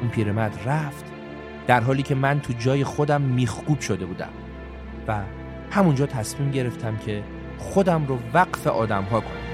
اون 0.00 0.10
پیرمرد 0.10 0.58
رفت 0.66 1.04
در 1.66 1.80
حالی 1.80 2.02
که 2.02 2.14
من 2.14 2.40
تو 2.40 2.52
جای 2.52 2.84
خودم 2.84 3.22
میخکوب 3.22 3.80
شده 3.80 4.06
بودم 4.06 4.30
و 5.08 5.22
همونجا 5.70 6.06
تصمیم 6.06 6.50
گرفتم 6.50 6.96
که 6.96 7.22
خودم 7.58 8.06
رو 8.06 8.18
وقف 8.34 8.66
آدم 8.66 9.02
ها 9.02 9.20
کنم. 9.20 9.49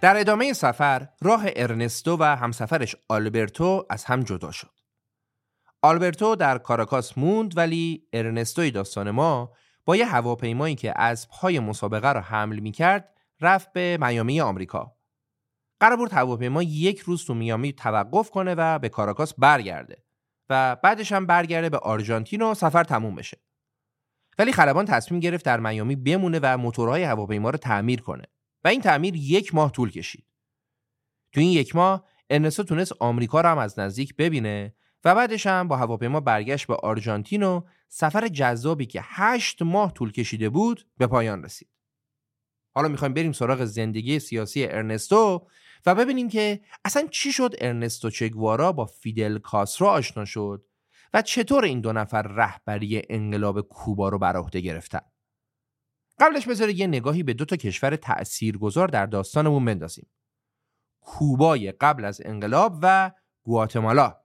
در 0.00 0.16
ادامه 0.16 0.52
سفر 0.52 1.08
راه 1.22 1.42
ارنستو 1.56 2.16
و 2.20 2.22
همسفرش 2.22 2.96
آلبرتو 3.08 3.86
از 3.90 4.04
هم 4.04 4.22
جدا 4.22 4.50
شد. 4.50 4.70
آلبرتو 5.82 6.36
در 6.36 6.58
کاراکاس 6.58 7.18
موند 7.18 7.56
ولی 7.56 8.08
ارنستوی 8.12 8.70
داستان 8.70 9.10
ما 9.10 9.52
با 9.84 9.96
یه 9.96 10.06
هواپیمایی 10.06 10.74
که 10.74 11.00
از 11.00 11.28
پای 11.28 11.60
مسابقه 11.60 12.12
را 12.12 12.20
حمل 12.20 12.58
می 12.58 12.72
کرد 12.72 13.14
رفت 13.40 13.72
به 13.72 13.98
میامی 14.00 14.40
آمریکا. 14.40 14.96
قرار 15.80 15.96
بود 15.96 16.12
هواپیما 16.12 16.62
یک 16.62 16.98
روز 17.00 17.24
تو 17.24 17.34
میامی 17.34 17.72
توقف 17.72 18.30
کنه 18.30 18.54
و 18.54 18.78
به 18.78 18.88
کاراکاس 18.88 19.34
برگرده 19.34 20.04
و 20.50 20.76
بعدش 20.82 21.12
هم 21.12 21.26
برگرده 21.26 21.68
به 21.68 21.78
آرژانتین 21.78 22.42
و 22.42 22.54
سفر 22.54 22.84
تموم 22.84 23.14
بشه. 23.14 23.40
ولی 24.38 24.52
خلبان 24.52 24.84
تصمیم 24.84 25.20
گرفت 25.20 25.44
در 25.44 25.60
میامی 25.60 25.96
بمونه 25.96 26.40
و 26.42 26.58
موتورهای 26.58 27.02
هواپیما 27.04 27.50
رو 27.50 27.58
تعمیر 27.58 28.00
کنه. 28.00 28.24
این 28.68 28.80
تعمیر 28.80 29.16
یک 29.16 29.54
ماه 29.54 29.72
طول 29.72 29.90
کشید. 29.90 30.24
تو 31.32 31.40
این 31.40 31.50
یک 31.50 31.76
ماه 31.76 32.04
ارنستو 32.30 32.62
تونست 32.62 32.92
آمریکا 33.00 33.40
رو 33.40 33.48
هم 33.48 33.58
از 33.58 33.78
نزدیک 33.78 34.16
ببینه 34.16 34.74
و 35.04 35.14
بعدش 35.14 35.46
هم 35.46 35.68
با 35.68 35.76
هواپیما 35.76 36.20
برگشت 36.20 36.66
به 36.66 36.74
آرژانتین 36.74 37.42
و 37.42 37.62
سفر 37.88 38.28
جذابی 38.28 38.86
که 38.86 39.00
هشت 39.04 39.62
ماه 39.62 39.92
طول 39.92 40.12
کشیده 40.12 40.48
بود 40.48 40.86
به 40.98 41.06
پایان 41.06 41.44
رسید. 41.44 41.68
حالا 42.74 42.88
می‌خوایم 42.88 43.14
بریم 43.14 43.32
سراغ 43.32 43.64
زندگی 43.64 44.18
سیاسی 44.18 44.64
ارنستو 44.64 45.48
و 45.86 45.94
ببینیم 45.94 46.28
که 46.28 46.60
اصلا 46.84 47.06
چی 47.10 47.32
شد 47.32 47.54
ارنستو 47.58 48.10
چگوارا 48.10 48.72
با 48.72 48.86
فیدل 48.86 49.38
کاسترو 49.38 49.86
آشنا 49.86 50.24
شد 50.24 50.64
و 51.14 51.22
چطور 51.22 51.64
این 51.64 51.80
دو 51.80 51.92
نفر 51.92 52.22
رهبری 52.22 53.02
انقلاب 53.10 53.60
کوبا 53.60 54.08
رو 54.08 54.18
بر 54.18 54.36
عهده 54.36 54.60
گرفتن. 54.60 55.00
قبلش 56.20 56.48
بذاره 56.48 56.72
یه 56.72 56.86
نگاهی 56.86 57.22
به 57.22 57.34
دو 57.34 57.44
تا 57.44 57.56
کشور 57.56 57.96
تأثیرگذار 57.96 58.88
در 58.88 59.06
داستانمون 59.06 59.64
بندازیم. 59.64 60.06
کوبای 61.00 61.72
قبل 61.72 62.04
از 62.04 62.20
انقلاب 62.24 62.78
و 62.82 63.10
گواتمالا. 63.42 64.16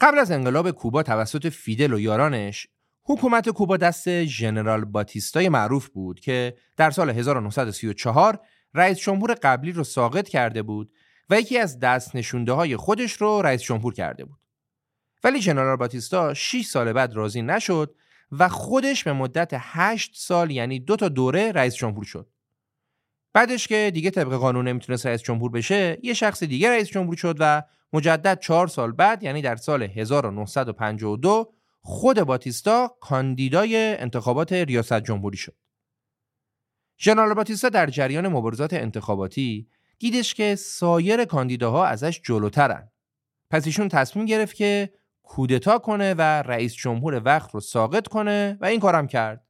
قبل 0.00 0.18
از 0.18 0.30
انقلاب 0.30 0.70
کوبا 0.70 1.02
توسط 1.02 1.46
فیدل 1.46 1.92
و 1.92 2.00
یارانش 2.00 2.66
حکومت 3.04 3.48
کوبا 3.48 3.76
دست 3.76 4.24
ژنرال 4.24 4.84
باتیستای 4.84 5.48
معروف 5.48 5.88
بود 5.88 6.20
که 6.20 6.56
در 6.76 6.90
سال 6.90 7.10
1934 7.10 8.40
رئیس 8.74 8.98
جمهور 8.98 9.34
قبلی 9.42 9.72
رو 9.72 9.84
ساقط 9.84 10.28
کرده 10.28 10.62
بود 10.62 10.92
و 11.30 11.40
یکی 11.40 11.58
از 11.58 11.78
دست 11.78 12.16
نشونده 12.16 12.52
های 12.52 12.76
خودش 12.76 13.12
رو 13.12 13.42
رئیس 13.42 13.62
جمهور 13.62 13.94
کرده 13.94 14.24
بود. 14.24 14.38
ولی 15.24 15.42
ژنرال 15.42 15.76
باتیستا 15.76 16.34
6 16.34 16.66
سال 16.66 16.92
بعد 16.92 17.14
راضی 17.14 17.42
نشد 17.42 17.94
و 18.32 18.48
خودش 18.48 19.04
به 19.04 19.12
مدت 19.12 19.50
8 19.54 20.12
سال 20.14 20.50
یعنی 20.50 20.80
دو 20.80 20.96
تا 20.96 21.08
دوره 21.08 21.52
رئیس 21.52 21.74
جمهور 21.74 22.04
شد. 22.04 22.30
بعدش 23.32 23.68
که 23.68 23.90
دیگه 23.94 24.10
طبق 24.10 24.32
قانون 24.32 24.68
نمی‌تونست 24.68 25.06
رئیس 25.06 25.22
جمهور 25.22 25.50
بشه، 25.50 25.98
یه 26.02 26.14
شخص 26.14 26.42
دیگه 26.42 26.70
رئیس 26.70 26.88
جمهور 26.88 27.16
شد 27.16 27.36
و 27.40 27.62
مجدد 27.92 28.40
چهار 28.40 28.66
سال 28.66 28.92
بعد 28.92 29.22
یعنی 29.22 29.42
در 29.42 29.56
سال 29.56 29.82
1952 29.82 31.52
خود 31.80 32.22
باتیستا 32.22 32.96
کاندیدای 33.00 33.76
انتخابات 33.76 34.52
ریاست 34.52 35.00
جمهوری 35.00 35.36
شد. 35.36 35.56
ژنرال 37.00 37.34
باتیستا 37.34 37.68
در 37.68 37.86
جریان 37.86 38.28
مبارزات 38.28 38.72
انتخاباتی 38.72 39.68
دیدش 39.98 40.34
که 40.34 40.54
سایر 40.54 41.24
کاندیداها 41.24 41.86
ازش 41.86 42.20
جلوترن. 42.24 42.90
پس 43.50 43.66
ایشون 43.66 43.88
تصمیم 43.88 44.24
گرفت 44.24 44.56
که 44.56 44.92
کودتا 45.28 45.78
کنه 45.78 46.14
و 46.14 46.20
رئیس 46.20 46.74
جمهور 46.74 47.22
وقت 47.24 47.54
رو 47.54 47.60
ساقط 47.60 48.08
کنه 48.08 48.58
و 48.60 48.64
این 48.64 48.80
کارم 48.80 49.06
کرد. 49.06 49.46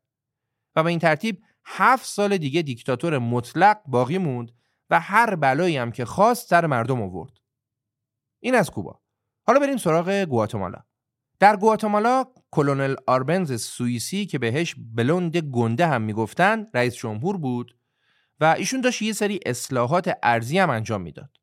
و 0.76 0.82
به 0.82 0.90
این 0.90 0.98
ترتیب 0.98 1.42
هفت 1.64 2.06
سال 2.06 2.36
دیگه 2.36 2.62
دیکتاتور 2.62 3.18
مطلق 3.18 3.80
باقی 3.86 4.18
موند 4.18 4.52
و 4.90 5.00
هر 5.00 5.34
بلایی 5.34 5.76
هم 5.76 5.92
که 5.92 6.04
خواست 6.04 6.48
سر 6.48 6.66
مردم 6.66 7.02
آورد. 7.02 7.32
این 8.40 8.54
از 8.54 8.70
کوبا. 8.70 9.00
حالا 9.46 9.60
بریم 9.60 9.76
سراغ 9.76 10.10
گواتمالا. 10.10 10.78
در 11.40 11.56
گواتمالا 11.56 12.24
کلونل 12.50 12.94
آربنز 13.06 13.62
سوئیسی 13.62 14.26
که 14.26 14.38
بهش 14.38 14.74
بلوند 14.94 15.36
گنده 15.36 15.86
هم 15.86 16.02
می‌گفتن 16.02 16.66
رئیس 16.74 16.94
جمهور 16.94 17.36
بود 17.36 17.78
و 18.40 18.44
ایشون 18.44 18.80
داشت 18.80 19.02
یه 19.02 19.12
سری 19.12 19.40
اصلاحات 19.46 20.18
ارزی 20.22 20.58
هم 20.58 20.70
انجام 20.70 21.00
می‌داد. 21.00 21.37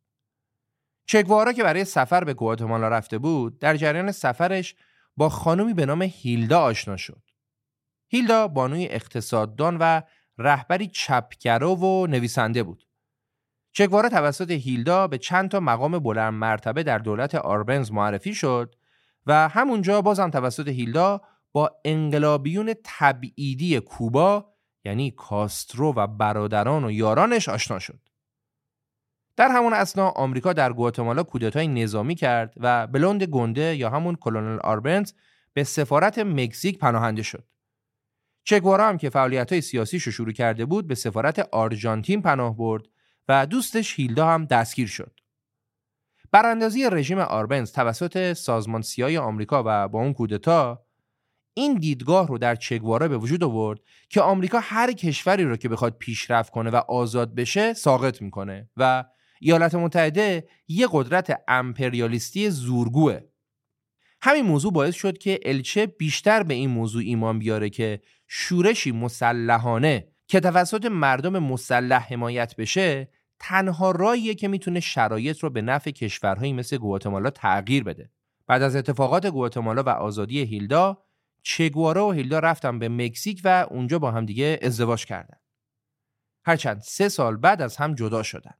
چگوارا 1.05 1.53
که 1.53 1.63
برای 1.63 1.85
سفر 1.85 2.23
به 2.23 2.33
گواتمالا 2.33 2.87
رفته 2.87 3.17
بود 3.17 3.59
در 3.59 3.77
جریان 3.77 4.11
سفرش 4.11 4.75
با 5.17 5.29
خانومی 5.29 5.73
به 5.73 5.85
نام 5.85 6.01
هیلدا 6.01 6.61
آشنا 6.61 6.97
شد. 6.97 7.21
هیلدا 8.07 8.47
بانوی 8.47 8.85
اقتصاددان 8.85 9.77
و 9.77 10.01
رهبری 10.37 10.87
چپگرا 10.87 11.75
و 11.75 12.07
نویسنده 12.07 12.63
بود. 12.63 12.87
چگوارا 13.71 14.09
توسط 14.09 14.51
هیلدا 14.51 15.07
به 15.07 15.17
چند 15.17 15.49
تا 15.49 15.59
مقام 15.59 15.99
بلند 15.99 16.33
مرتبه 16.33 16.83
در 16.83 16.97
دولت 16.97 17.35
آربنز 17.35 17.91
معرفی 17.91 18.33
شد 18.33 18.75
و 19.25 19.49
همونجا 19.49 20.01
بازم 20.01 20.29
توسط 20.29 20.67
هیلدا 20.67 21.21
با 21.51 21.71
انقلابیون 21.85 22.73
تبعیدی 22.83 23.79
کوبا 23.79 24.53
یعنی 24.85 25.11
کاسترو 25.11 25.93
و 25.93 26.07
برادران 26.07 26.85
و 26.85 26.91
یارانش 26.91 27.49
آشنا 27.49 27.79
شد. 27.79 28.04
در 29.37 29.49
همون 29.49 29.73
اسنا 29.73 30.09
آمریکا 30.09 30.53
در 30.53 30.73
گواتمالا 30.73 31.23
کودتای 31.23 31.67
نظامی 31.67 32.15
کرد 32.15 32.53
و 32.57 32.87
بلوند 32.87 33.23
گنده 33.23 33.75
یا 33.75 33.89
همون 33.89 34.15
کلونل 34.15 34.59
آربنز 34.59 35.11
به 35.53 35.63
سفارت 35.63 36.19
مکزیک 36.19 36.79
پناهنده 36.79 37.23
شد. 37.23 37.47
چگوارا 38.43 38.87
هم 38.87 38.97
که 38.97 39.09
فعالیت 39.09 39.51
های 39.51 39.61
سیاسیش 39.61 40.07
شروع 40.09 40.31
کرده 40.31 40.65
بود 40.65 40.87
به 40.87 40.95
سفارت 40.95 41.39
آرژانتین 41.39 42.21
پناه 42.21 42.57
برد 42.57 42.83
و 43.27 43.45
دوستش 43.45 43.99
هیلدا 43.99 44.27
هم 44.27 44.45
دستگیر 44.45 44.87
شد. 44.87 45.19
براندازی 46.31 46.89
رژیم 46.89 47.19
آربنز 47.19 47.71
توسط 47.71 48.33
سازمان 48.33 48.81
سیای 48.81 49.17
آمریکا 49.17 49.63
و 49.65 49.87
با 49.87 49.99
اون 49.99 50.13
کودتا 50.13 50.85
این 51.53 51.73
دیدگاه 51.73 52.27
رو 52.27 52.37
در 52.37 52.55
چگوارا 52.55 53.07
به 53.07 53.17
وجود 53.17 53.43
آورد 53.43 53.79
که 54.09 54.21
آمریکا 54.21 54.59
هر 54.59 54.91
کشوری 54.91 55.43
رو 55.43 55.57
که 55.57 55.69
بخواد 55.69 55.97
پیشرفت 55.97 56.51
کنه 56.51 56.69
و 56.69 56.75
آزاد 56.75 57.35
بشه 57.35 57.73
ساقط 57.73 58.21
می‌کنه 58.21 58.69
و 58.77 59.03
ایالات 59.39 59.75
متحده 59.75 60.47
یه 60.67 60.87
قدرت 60.91 61.41
امپریالیستی 61.47 62.49
زورگوه 62.49 63.19
همین 64.21 64.45
موضوع 64.45 64.73
باعث 64.73 64.95
شد 64.95 65.17
که 65.17 65.39
الچه 65.45 65.85
بیشتر 65.85 66.43
به 66.43 66.53
این 66.53 66.69
موضوع 66.69 67.01
ایمان 67.05 67.39
بیاره 67.39 67.69
که 67.69 68.01
شورشی 68.27 68.91
مسلحانه 68.91 70.07
که 70.27 70.39
توسط 70.39 70.85
مردم 70.85 71.39
مسلح 71.39 72.13
حمایت 72.13 72.55
بشه 72.55 73.09
تنها 73.39 73.91
راهیه 73.91 74.35
که 74.35 74.47
می‌تونه 74.47 74.79
شرایط 74.79 75.39
رو 75.39 75.49
به 75.49 75.61
نفع 75.61 75.91
کشورهایی 75.91 76.53
مثل 76.53 76.77
گواتمالا 76.77 77.29
تغییر 77.29 77.83
بده. 77.83 78.11
بعد 78.47 78.61
از 78.61 78.75
اتفاقات 78.75 79.25
گواتمالا 79.25 79.83
و 79.83 79.89
آزادی 79.89 80.39
هیلدا، 80.39 81.03
چگوارا 81.43 82.07
و 82.07 82.11
هیلدا 82.11 82.39
رفتن 82.39 82.79
به 82.79 82.89
مکزیک 82.89 83.41
و 83.43 83.67
اونجا 83.69 83.99
با 83.99 84.11
هم 84.11 84.25
دیگه 84.25 84.59
ازدواج 84.61 85.05
کردن. 85.05 85.37
هرچند 86.45 86.81
سه 86.81 87.09
سال 87.09 87.37
بعد 87.37 87.61
از 87.61 87.77
هم 87.77 87.95
جدا 87.95 88.23
شدن. 88.23 88.53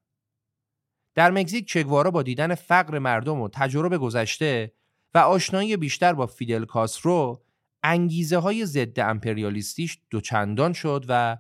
در 1.16 1.32
مکزیک 1.32 1.68
چگوارا 1.68 2.12
با 2.12 2.24
دیدن 2.24 2.56
فقر 2.56 3.00
مردم 3.00 3.42
و 3.42 3.50
تجربه 3.50 3.98
گذشته 3.98 4.74
و 5.14 5.18
آشنایی 5.18 5.78
بیشتر 5.78 6.14
با 6.14 6.28
فیدل 6.28 6.66
کاسترو 6.66 7.44
انگیزه 7.84 8.38
های 8.38 8.66
ضد 8.66 9.00
امپریالیستیش 9.00 9.98
دوچندان 10.10 10.74
شد 10.74 11.06
و 11.08 11.38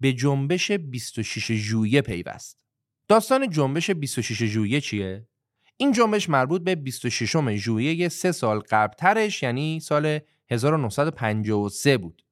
به 0.00 0.12
جنبش 0.12 0.70
26 0.70 1.52
ژوئیه 1.52 2.02
پیوست. 2.02 2.64
داستان 3.08 3.50
جنبش 3.50 3.90
26 3.90 4.42
ژوئیه 4.42 4.80
چیه؟ 4.80 5.28
این 5.76 5.92
جنبش 5.92 6.28
مربوط 6.30 6.62
به 6.62 6.74
26 6.74 7.56
ژوئیه 7.56 8.08
سه 8.08 8.32
سال 8.32 8.58
قبلترش 8.58 9.42
یعنی 9.42 9.80
سال 9.80 10.18
1953 10.50 11.98
بود 11.98 12.22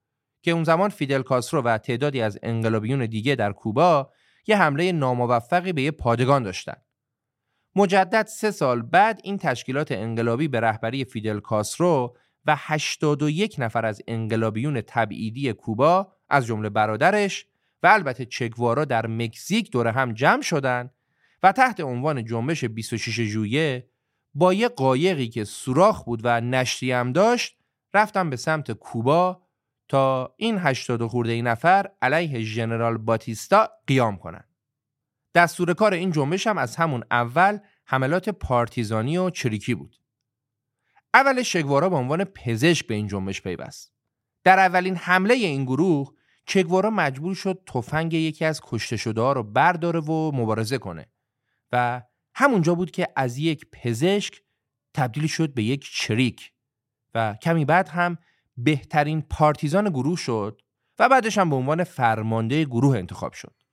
که 0.43 0.51
اون 0.51 0.65
زمان 0.65 0.91
فیدل 0.91 1.23
کاسترو 1.23 1.63
و 1.63 1.79
تعدادی 1.79 2.21
از 2.21 2.39
انقلابیون 2.43 3.07
دیگه 3.07 3.35
در 3.35 3.53
کوبا 3.53 4.13
یه 4.47 4.57
حمله 4.57 4.93
ناموفقی 4.93 5.73
به 5.73 5.83
یه 5.83 5.91
پادگان 5.91 6.43
داشتن. 6.43 6.77
مجدد 7.77 8.27
سه 8.27 8.51
سال 8.51 8.83
بعد 8.83 9.21
این 9.25 9.39
تشکیلات 9.39 9.93
انقلابی 9.93 10.49
به 10.49 10.61
رهبری 10.61 11.05
فیدل 11.05 11.41
کاسترو 11.41 12.17
و 12.47 12.57
81 12.59 13.57
نفر 13.59 13.87
از 13.87 14.03
انقلابیون 14.07 14.81
تبعیدی 14.81 15.53
کوبا 15.53 16.13
از 16.29 16.47
جمله 16.47 16.69
برادرش 16.69 17.47
و 17.83 17.87
البته 17.87 18.25
چگوارا 18.25 18.85
در 18.85 19.07
مکزیک 19.07 19.71
دور 19.71 19.89
هم 19.89 20.13
جمع 20.13 20.43
شدن 20.43 20.91
و 21.43 21.53
تحت 21.53 21.81
عنوان 21.81 22.25
جنبش 22.25 22.65
26 22.65 23.21
ژوئیه 23.21 23.91
با 24.35 24.55
یه 24.55 24.69
قایقی 24.69 25.29
که 25.29 25.45
سوراخ 25.45 26.05
بود 26.05 26.21
و 26.25 26.41
نشتی 26.41 26.93
هم 26.93 27.13
داشت 27.13 27.59
رفتن 27.95 28.31
به 28.31 28.37
سمت 28.37 28.73
کوبا 28.73 29.43
تا 29.89 30.35
این 30.37 30.59
80 30.59 31.07
خورده 31.07 31.33
ای 31.33 31.43
نفر 31.43 31.91
علیه 32.03 32.41
ژنرال 32.41 32.99
باتیستا 32.99 33.69
قیام 33.87 34.17
کنند. 34.17 34.56
دستور 35.37 35.75
کار 35.75 35.95
این 35.95 36.13
جنبش 36.13 36.47
هم 36.47 36.59
از 36.59 36.77
همون 36.77 37.05
اول 37.11 37.59
حملات 37.85 38.29
پارتیزانی 38.29 39.19
و 39.19 39.31
چریکی 39.31 39.75
بود. 39.75 39.97
اول 41.15 41.43
شگوارا 41.43 41.89
به 41.89 41.97
عنوان 41.97 42.25
پزشک 42.25 42.87
به 42.87 42.95
این 42.95 43.07
جنبش 43.07 43.43
پیوست. 43.43 43.93
در 44.45 44.59
اولین 44.59 44.97
حمله 44.97 45.35
این 45.35 45.65
گروه 45.65 46.13
چگوارا 46.47 46.91
مجبور 46.91 47.35
شد 47.35 47.63
تفنگ 47.67 48.15
یکی 48.15 48.45
از 48.45 48.61
کشته 48.65 48.97
شده 48.97 49.21
ها 49.21 49.33
رو 49.33 49.43
برداره 49.43 50.01
و 50.01 50.33
مبارزه 50.35 50.79
کنه 50.79 51.07
و 51.73 52.03
همونجا 52.35 52.75
بود 52.75 52.91
که 52.91 53.09
از 53.17 53.39
یک 53.39 53.67
پزشک 53.73 54.43
تبدیل 54.95 55.27
شد 55.27 55.55
به 55.55 55.63
یک 55.63 55.91
چریک 55.93 56.53
و 57.15 57.35
کمی 57.43 57.65
بعد 57.65 57.89
هم 57.89 58.19
بهترین 58.57 59.23
پارتیزان 59.23 59.89
گروه 59.89 60.17
شد 60.17 60.63
و 60.99 61.09
بعدش 61.09 61.39
هم 61.39 61.51
به 61.51 61.57
عنوان 61.57 61.85
فرمانده 61.85 62.65
گروه 62.65 62.99
انتخاب 62.99 63.33
شد. 63.33 63.66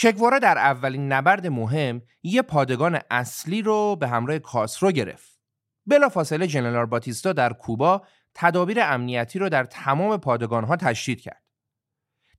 چگوارا 0.00 0.38
در 0.38 0.58
اولین 0.58 1.12
نبرد 1.12 1.46
مهم 1.46 2.02
یه 2.22 2.42
پادگان 2.42 3.00
اصلی 3.10 3.62
رو 3.62 3.96
به 3.96 4.08
همراه 4.08 4.38
کاسرو 4.38 4.92
گرفت. 4.92 5.40
بلافاصله 5.86 6.46
جنرال 6.46 6.86
باتیستا 6.86 7.32
در 7.32 7.52
کوبا 7.52 8.02
تدابیر 8.34 8.80
امنیتی 8.80 9.38
رو 9.38 9.48
در 9.48 9.64
تمام 9.64 10.16
پادگانها 10.16 10.76
تشدید 10.76 11.20
کرد. 11.20 11.42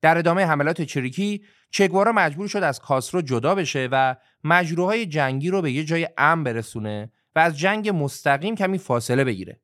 در 0.01 0.17
ادامه 0.17 0.45
حملات 0.45 0.81
چریکی 0.81 1.43
چگوارا 1.71 2.11
مجبور 2.11 2.47
شد 2.47 2.63
از 2.63 2.79
کاسرو 2.79 3.21
جدا 3.21 3.55
بشه 3.55 3.89
و 3.91 4.15
مجروهای 4.43 5.05
جنگی 5.05 5.49
رو 5.49 5.61
به 5.61 5.71
یه 5.71 5.83
جای 5.83 6.07
امن 6.17 6.43
برسونه 6.43 7.11
و 7.35 7.39
از 7.39 7.59
جنگ 7.59 7.89
مستقیم 7.89 8.55
کمی 8.55 8.77
فاصله 8.77 9.23
بگیره. 9.23 9.61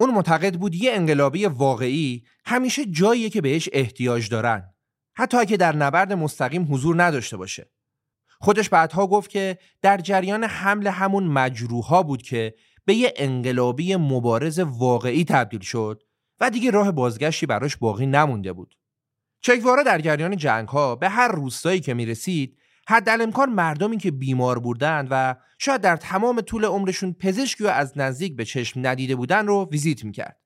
اون 0.00 0.10
معتقد 0.10 0.54
بود 0.54 0.74
یه 0.74 0.92
انقلابی 0.92 1.46
واقعی 1.46 2.24
همیشه 2.44 2.84
جاییه 2.84 3.30
که 3.30 3.40
بهش 3.40 3.68
احتیاج 3.72 4.28
دارن. 4.28 4.71
حتی 5.14 5.36
اگه 5.36 5.56
در 5.56 5.76
نبرد 5.76 6.12
مستقیم 6.12 6.74
حضور 6.74 7.02
نداشته 7.02 7.36
باشه. 7.36 7.70
خودش 8.40 8.68
بعدها 8.68 9.06
گفت 9.06 9.30
که 9.30 9.58
در 9.82 9.98
جریان 9.98 10.44
حمل 10.44 10.86
همون 10.86 11.24
مجروها 11.24 12.02
بود 12.02 12.22
که 12.22 12.54
به 12.84 12.94
یه 12.94 13.14
انقلابی 13.16 13.96
مبارز 13.96 14.58
واقعی 14.58 15.24
تبدیل 15.24 15.60
شد 15.60 16.02
و 16.40 16.50
دیگه 16.50 16.70
راه 16.70 16.90
بازگشتی 16.90 17.46
براش 17.46 17.76
باقی 17.76 18.06
نمونده 18.06 18.52
بود. 18.52 18.76
چگوارا 19.40 19.82
در 19.82 19.98
جریان 19.98 20.36
جنگ 20.36 20.68
ها 20.68 20.96
به 20.96 21.08
هر 21.08 21.28
روستایی 21.28 21.80
که 21.80 21.94
می 21.94 22.06
رسید 22.06 22.58
حد 22.88 23.08
امکان 23.08 23.50
مردمی 23.50 23.98
که 23.98 24.10
بیمار 24.10 24.58
بودند 24.58 25.08
و 25.10 25.36
شاید 25.58 25.80
در 25.80 25.96
تمام 25.96 26.40
طول 26.40 26.64
عمرشون 26.64 27.12
پزشکی 27.12 27.64
و 27.64 27.66
از 27.66 27.98
نزدیک 27.98 28.36
به 28.36 28.44
چشم 28.44 28.86
ندیده 28.86 29.16
بودن 29.16 29.46
رو 29.46 29.68
ویزیت 29.70 30.04
می‌کرد. 30.04 30.41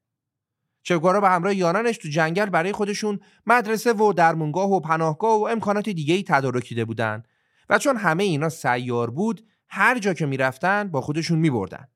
چگوارا 0.87 1.21
به 1.21 1.29
همراه 1.29 1.55
یارانش 1.55 1.99
تو 1.99 2.09
جنگل 2.09 2.47
برای 2.47 2.73
خودشون 2.73 3.21
مدرسه 3.47 3.93
و 3.93 4.13
درمونگاه 4.13 4.71
و 4.71 4.81
پناهگاه 4.81 5.41
و 5.41 5.45
امکانات 5.45 5.89
دیگه 5.89 6.15
ای 6.15 6.23
تدارکیده 6.23 6.85
بودن 6.85 7.23
و 7.69 7.79
چون 7.79 7.97
همه 7.97 8.25
اینا 8.25 8.49
سیار 8.49 9.11
بود 9.11 9.47
هر 9.69 9.99
جا 9.99 10.15
که 10.15 10.27
می‌رفتن 10.27 10.89
با 10.89 11.01
خودشون 11.01 11.39
میبردن. 11.39 11.89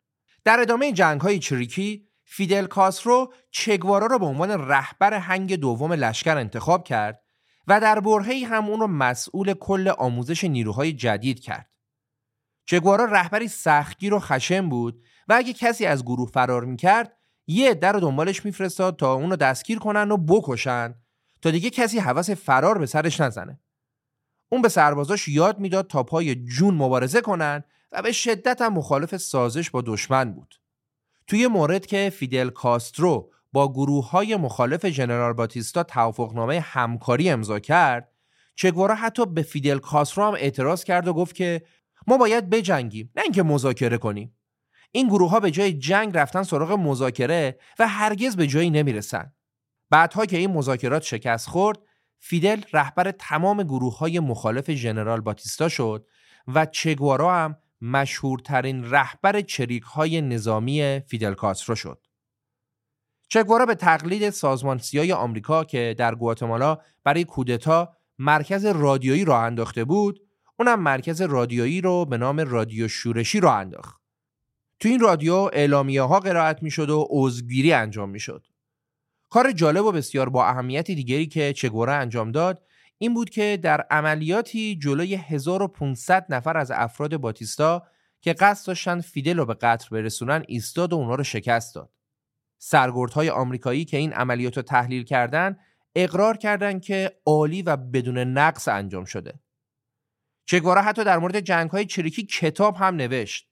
در 0.44 0.60
ادامه 0.60 0.92
جنگ 0.92 1.20
های 1.20 1.38
چریکی 1.38 2.08
فیدل 2.24 2.66
کاسترو 2.66 3.32
چگوارا 3.50 4.06
را 4.06 4.18
به 4.18 4.26
عنوان 4.26 4.50
رهبر 4.50 5.14
هنگ 5.14 5.56
دوم 5.56 5.92
لشکر 5.92 6.36
انتخاب 6.36 6.84
کرد 6.84 7.22
و 7.66 7.80
در 7.80 8.00
برهی 8.00 8.44
هم 8.44 8.68
اون 8.68 8.80
رو 8.80 8.86
مسئول 8.86 9.54
کل 9.54 9.88
آموزش 9.88 10.44
نیروهای 10.44 10.92
جدید 10.92 11.40
کرد. 11.40 11.70
چگوارا 12.66 13.04
رهبری 13.04 13.48
سختگیر 13.48 14.14
و 14.14 14.18
خشم 14.18 14.68
بود 14.68 15.02
و 15.28 15.32
اگه 15.32 15.52
کسی 15.52 15.86
از 15.86 16.04
گروه 16.04 16.30
فرار 16.30 16.64
می‌کرد 16.64 17.19
یه 17.50 17.74
در 17.74 17.92
رو 17.92 18.00
دنبالش 18.00 18.44
میفرستاد 18.44 18.96
تا 18.96 19.14
اونو 19.14 19.36
دستگیر 19.36 19.78
کنن 19.78 20.10
و 20.10 20.16
بکشن 20.16 20.94
تا 21.42 21.50
دیگه 21.50 21.70
کسی 21.70 21.98
حوس 21.98 22.30
فرار 22.30 22.78
به 22.78 22.86
سرش 22.86 23.20
نزنه. 23.20 23.60
اون 24.48 24.62
به 24.62 24.68
سربازاش 24.68 25.28
یاد 25.28 25.58
می‌داد 25.58 25.86
تا 25.86 26.02
پای 26.02 26.34
جون 26.34 26.74
مبارزه 26.74 27.20
کنن 27.20 27.64
و 27.92 28.02
به 28.02 28.12
شدت 28.12 28.62
هم 28.62 28.72
مخالف 28.72 29.16
سازش 29.16 29.70
با 29.70 29.82
دشمن 29.86 30.32
بود. 30.32 30.54
توی 31.26 31.46
مورد 31.46 31.86
که 31.86 32.12
فیدل 32.16 32.50
کاسترو 32.50 33.32
با 33.52 33.72
گروه 33.72 34.10
های 34.10 34.36
مخالف 34.36 34.84
جنرال 34.84 35.32
باتیستا 35.32 35.82
توافقنامه 35.82 36.60
همکاری 36.60 37.30
امضا 37.30 37.58
کرد 37.58 38.12
چگوارا 38.54 38.94
حتی 38.94 39.26
به 39.26 39.42
فیدل 39.42 39.78
کاسترو 39.78 40.24
هم 40.24 40.34
اعتراض 40.34 40.84
کرد 40.84 41.08
و 41.08 41.12
گفت 41.14 41.34
که 41.34 41.62
ما 42.06 42.16
باید 42.16 42.50
بجنگیم 42.50 43.10
نه 43.16 43.22
اینکه 43.22 43.42
مذاکره 43.42 43.98
کنیم. 43.98 44.36
این 44.92 45.08
گروه 45.08 45.30
ها 45.30 45.40
به 45.40 45.50
جای 45.50 45.72
جنگ 45.72 46.16
رفتن 46.16 46.42
سراغ 46.42 46.72
مذاکره 46.72 47.58
و 47.78 47.88
هرگز 47.88 48.36
به 48.36 48.46
جایی 48.46 48.70
نمی‌رسن 48.70 49.32
بعدها 49.90 50.26
که 50.26 50.36
این 50.36 50.50
مذاکرات 50.50 51.02
شکست 51.02 51.48
خورد 51.48 51.78
فیدل 52.18 52.62
رهبر 52.72 53.10
تمام 53.10 53.62
گروه 53.62 53.98
های 53.98 54.20
مخالف 54.20 54.70
ژنرال 54.70 55.20
باتیستا 55.20 55.68
شد 55.68 56.06
و 56.54 56.66
چگوارا 56.66 57.34
هم 57.34 57.56
مشهورترین 57.80 58.90
رهبر 58.90 59.40
چریک 59.40 59.82
های 59.82 60.20
نظامی 60.20 61.00
فیدل 61.06 61.34
کاسترو 61.34 61.74
شد. 61.74 62.06
چگوارا 63.28 63.66
به 63.66 63.74
تقلید 63.74 64.30
سازمان 64.30 64.78
سیای 64.78 65.12
آمریکا 65.12 65.64
که 65.64 65.94
در 65.98 66.14
گواتمالا 66.14 66.78
برای 67.04 67.24
کودتا 67.24 67.96
مرکز 68.18 68.64
رادیویی 68.66 69.24
راه 69.24 69.42
انداخته 69.42 69.84
بود، 69.84 70.20
اونم 70.58 70.80
مرکز 70.80 71.22
رادیویی 71.22 71.80
رو 71.80 72.04
به 72.04 72.16
نام 72.16 72.40
رادیو 72.40 72.88
شورشی 72.88 73.40
راه 73.40 73.54
انداخت. 73.54 73.99
تو 74.80 74.88
این 74.88 75.00
رادیو 75.00 75.34
اعلامیه 75.34 76.02
ها 76.02 76.20
قرائت 76.20 76.62
می 76.62 76.70
شد 76.70 76.90
و 76.90 77.06
عضوگیری 77.10 77.72
انجام 77.72 78.10
می 78.10 78.20
شد. 78.20 78.46
کار 79.30 79.52
جالب 79.52 79.84
و 79.84 79.92
بسیار 79.92 80.28
با 80.28 80.46
اهمیتی 80.46 80.94
دیگری 80.94 81.26
که 81.26 81.52
چگوره 81.52 81.92
انجام 81.92 82.32
داد 82.32 82.62
این 82.98 83.14
بود 83.14 83.30
که 83.30 83.58
در 83.62 83.80
عملیاتی 83.90 84.76
جلوی 84.76 85.14
1500 85.14 86.26
نفر 86.28 86.56
از 86.56 86.70
افراد 86.70 87.16
باتیستا 87.16 87.86
که 88.20 88.32
قصد 88.32 88.66
داشتن 88.66 89.00
فیدل 89.00 89.36
رو 89.36 89.46
به 89.46 89.54
قتل 89.54 89.88
برسونن 89.90 90.44
ایستاد 90.48 90.92
و 90.92 90.96
اونا 90.96 91.14
رو 91.14 91.24
شکست 91.24 91.74
داد. 91.74 91.90
سرگردهای 92.58 93.30
آمریکایی 93.30 93.84
که 93.84 93.96
این 93.96 94.12
عملیات 94.12 94.56
رو 94.56 94.62
تحلیل 94.62 95.04
کردند 95.04 95.58
اقرار 95.94 96.36
کردند 96.36 96.82
که 96.82 97.20
عالی 97.26 97.62
و 97.62 97.76
بدون 97.76 98.18
نقص 98.18 98.68
انجام 98.68 99.04
شده. 99.04 99.40
چگوارا 100.46 100.82
حتی 100.82 101.04
در 101.04 101.18
مورد 101.18 101.40
جنگ 101.40 101.70
های 101.70 101.86
چریکی 101.86 102.26
کتاب 102.26 102.76
هم 102.76 102.96
نوشت. 102.96 103.49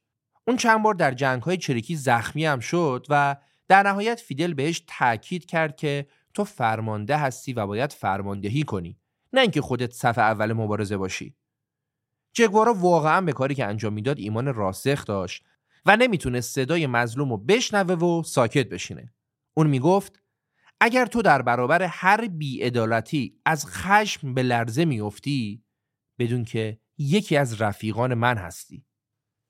اون 0.49 0.57
چند 0.57 0.83
بار 0.83 0.95
در 0.95 1.15
جنگ 1.15 1.43
های 1.43 1.57
چریکی 1.57 1.97
زخمی 1.97 2.47
هم 2.47 2.61
شد 2.61 3.07
و 3.09 3.37
در 3.69 3.83
نهایت 3.83 4.21
فیدل 4.21 4.55
بهش 4.55 4.85
تاکید 4.87 5.47
کرد 5.47 5.77
که 5.77 6.07
تو 6.35 6.45
فرمانده 6.45 7.17
هستی 7.17 7.53
و 7.53 7.67
باید 7.67 7.93
فرماندهی 7.93 8.63
کنی 8.63 8.99
نه 9.33 9.41
اینکه 9.41 9.61
خودت 9.61 9.93
صف 9.93 10.19
اول 10.19 10.53
مبارزه 10.53 10.97
باشی. 10.97 11.37
چگوارا 12.33 12.75
واقعا 12.75 13.21
به 13.21 13.33
کاری 13.33 13.55
که 13.55 13.65
انجام 13.65 13.93
می‌داد 13.93 14.19
ایمان 14.19 14.55
راسخ 14.55 15.05
داشت 15.05 15.45
و 15.87 15.97
نمی‌تونه 15.97 16.41
صدای 16.41 16.87
مظلوم 16.87 17.31
رو 17.31 17.37
بشنوه 17.37 17.95
و 17.95 18.23
ساکت 18.23 18.69
بشینه. 18.69 19.15
اون 19.57 19.67
می‌گفت 19.67 20.23
اگر 20.81 21.07
تو 21.07 21.23
در 21.23 21.43
برابر 21.43 21.83
هر 21.83 22.29
بیعدالتی 22.29 23.41
از 23.45 23.67
خشم 23.67 24.35
به 24.35 24.43
لرزه 24.43 24.85
میافتی 24.85 25.65
بدون 26.19 26.45
که 26.45 26.81
یکی 26.99 27.37
از 27.37 27.61
رفیقان 27.61 28.15
من 28.15 28.37
هستی. 28.37 28.88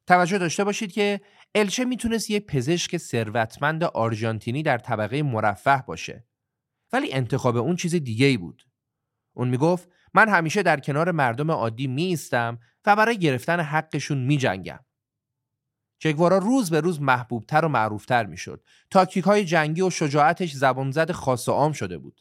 توجه 0.08 0.38
داشته 0.38 0.64
باشید 0.64 0.92
که 0.92 1.20
الچه 1.54 1.84
می‌تونست 1.84 2.30
یه 2.30 2.40
پزشک 2.40 2.96
ثروتمند 2.96 3.84
آرژانتینی 3.84 4.62
در 4.62 4.78
طبقه 4.78 5.22
مرفه 5.22 5.84
باشه. 5.86 6.26
ولی 6.92 7.12
انتخاب 7.12 7.56
اون 7.56 7.76
چیز 7.76 7.94
دیگه 7.94 8.26
ای 8.26 8.36
بود. 8.36 8.62
اون 9.36 9.48
می‌گفت 9.48 9.88
من 10.14 10.28
همیشه 10.28 10.62
در 10.62 10.80
کنار 10.80 11.10
مردم 11.10 11.50
عادی 11.50 11.86
میستم 11.86 12.58
و 12.86 12.96
برای 12.96 13.18
گرفتن 13.18 13.60
حقشون 13.60 14.18
میجنگم. 14.18 14.80
چگوارا 15.98 16.38
روز 16.38 16.70
به 16.70 16.80
روز 16.80 17.00
محبوبتر 17.00 17.64
و 17.64 17.68
معروفتر 17.68 18.26
می‌شد. 18.26 18.64
تاکتیک 18.90 19.24
های 19.24 19.44
جنگی 19.44 19.80
و 19.80 19.90
شجاعتش 19.90 20.52
زبانزد 20.52 21.10
خاص 21.10 21.48
و 21.48 21.52
عام 21.52 21.72
شده 21.72 21.98
بود. 21.98 22.20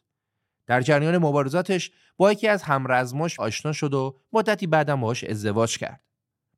در 0.66 0.82
جریان 0.82 1.18
مبارزاتش 1.18 1.92
با 2.18 2.32
یکی 2.32 2.48
از 2.48 2.64
همرزماش 2.64 3.40
آشنا 3.40 3.72
شد 3.72 3.94
و 3.94 4.20
مدتی 4.34 4.68
بعدم 4.68 5.02
باهاش 5.02 5.24
ازدواج 5.24 5.78
کرد. 5.78 6.02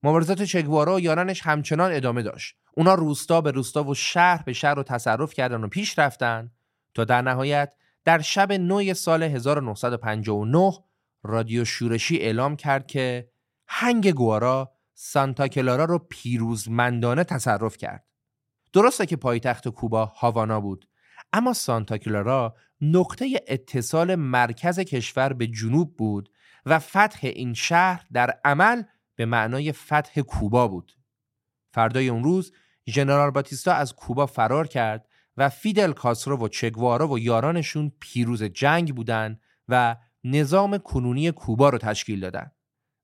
مبارزات 0.03 0.43
چگوارا 0.43 0.95
و 0.95 0.99
یارانش 0.99 1.41
همچنان 1.41 1.91
ادامه 1.91 2.21
داشت. 2.21 2.55
اونا 2.73 2.93
روستا 2.93 3.41
به 3.41 3.51
روستا 3.51 3.83
و 3.83 3.93
شهر 3.93 4.43
به 4.43 4.53
شهر 4.53 4.75
رو 4.75 4.83
تصرف 4.83 5.33
کردن 5.33 5.63
و 5.63 5.67
پیش 5.67 5.99
رفتن 5.99 6.51
تا 6.93 7.03
در 7.03 7.21
نهایت 7.21 7.73
در 8.05 8.21
شب 8.21 8.51
نوی 8.51 8.93
سال 8.93 9.23
1959 9.23 10.73
رادیو 11.23 11.65
شورشی 11.65 12.17
اعلام 12.17 12.55
کرد 12.55 12.87
که 12.87 13.29
هنگ 13.67 14.11
گوارا 14.11 14.71
سانتا 14.93 15.47
کلارا 15.47 15.85
رو 15.85 15.99
پیروزمندانه 16.09 17.23
تصرف 17.23 17.77
کرد. 17.77 18.05
درسته 18.73 19.05
که 19.05 19.15
پایتخت 19.15 19.67
کوبا 19.67 20.05
هاوانا 20.05 20.61
بود 20.61 20.87
اما 21.33 21.53
سانتا 21.53 21.97
کلارا 21.97 22.55
نقطه 22.81 23.41
اتصال 23.47 24.15
مرکز 24.15 24.79
کشور 24.79 25.33
به 25.33 25.47
جنوب 25.47 25.97
بود 25.97 26.29
و 26.65 26.79
فتح 26.79 27.19
این 27.23 27.53
شهر 27.53 28.05
در 28.13 28.39
عمل 28.45 28.83
به 29.19 29.25
معنای 29.25 29.71
فتح 29.71 30.21
کوبا 30.21 30.67
بود. 30.67 30.97
فردای 31.73 32.09
اون 32.09 32.23
روز 32.23 32.51
ژنرال 32.89 33.31
باتیستا 33.31 33.73
از 33.73 33.95
کوبا 33.95 34.25
فرار 34.25 34.67
کرد 34.67 35.07
و 35.37 35.49
فیدل 35.49 35.91
کاسترو 35.91 36.37
و 36.37 36.47
چگوارا 36.47 37.07
و 37.07 37.19
یارانشون 37.19 37.91
پیروز 37.99 38.43
جنگ 38.43 38.95
بودند 38.95 39.41
و 39.67 39.95
نظام 40.23 40.77
کنونی 40.77 41.31
کوبا 41.31 41.69
رو 41.69 41.77
تشکیل 41.77 42.19
دادن. 42.19 42.51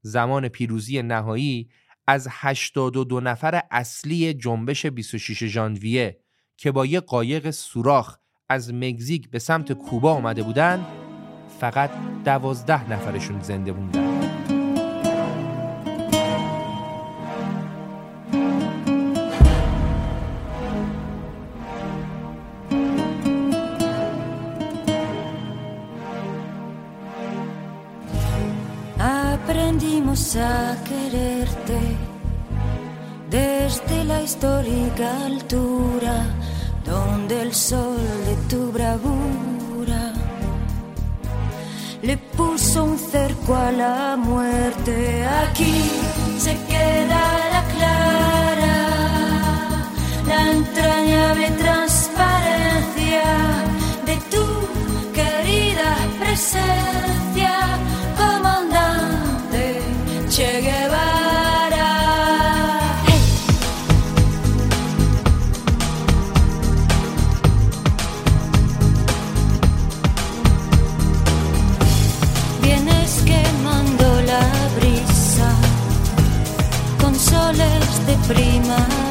زمان 0.02 0.48
پیروزی 0.48 1.02
نهایی 1.02 1.70
از 2.08 2.28
82 2.32 3.20
نفر 3.20 3.62
اصلی 3.72 4.34
جنبش 4.34 4.86
26 4.86 5.44
ژانویه 5.44 6.20
که 6.58 6.72
با 6.72 6.86
یه 6.86 7.00
قایق 7.00 7.50
سوراخ 7.50 8.18
از 8.50 8.74
مکزیک 8.74 9.30
به 9.30 9.40
سمت 9.40 9.74
کوبا 9.74 10.14
آمده 10.14 10.44
بودند 10.44 10.86
فقط 11.60 11.92
دوازده 12.26 12.92
نفرشون 12.92 13.42
زنده 13.42 13.72
موندن. 13.72 14.15
Histórica 34.36 35.26
altura 35.28 36.26
donde 36.84 37.42
el 37.44 37.54
sol 37.54 37.98
de 38.28 38.36
tu 38.50 38.70
bravura 38.70 40.12
le 42.02 42.18
puso 42.18 42.84
un 42.84 43.00
cerco 43.00 43.56
a 43.56 43.72
la 43.72 44.18
muerte. 44.18 45.26
Aquí 45.44 45.90
se 46.38 46.54
queda 46.68 47.22
la 47.56 47.64
clara, 47.76 48.78
la 50.28 50.52
entrañable 50.52 51.52
transparencia 51.52 53.24
de 54.06 54.16
tu 54.34 54.46
querida 55.14 55.90
presencia, 56.20 57.15
ще 77.56 78.18
прима. 78.28 79.05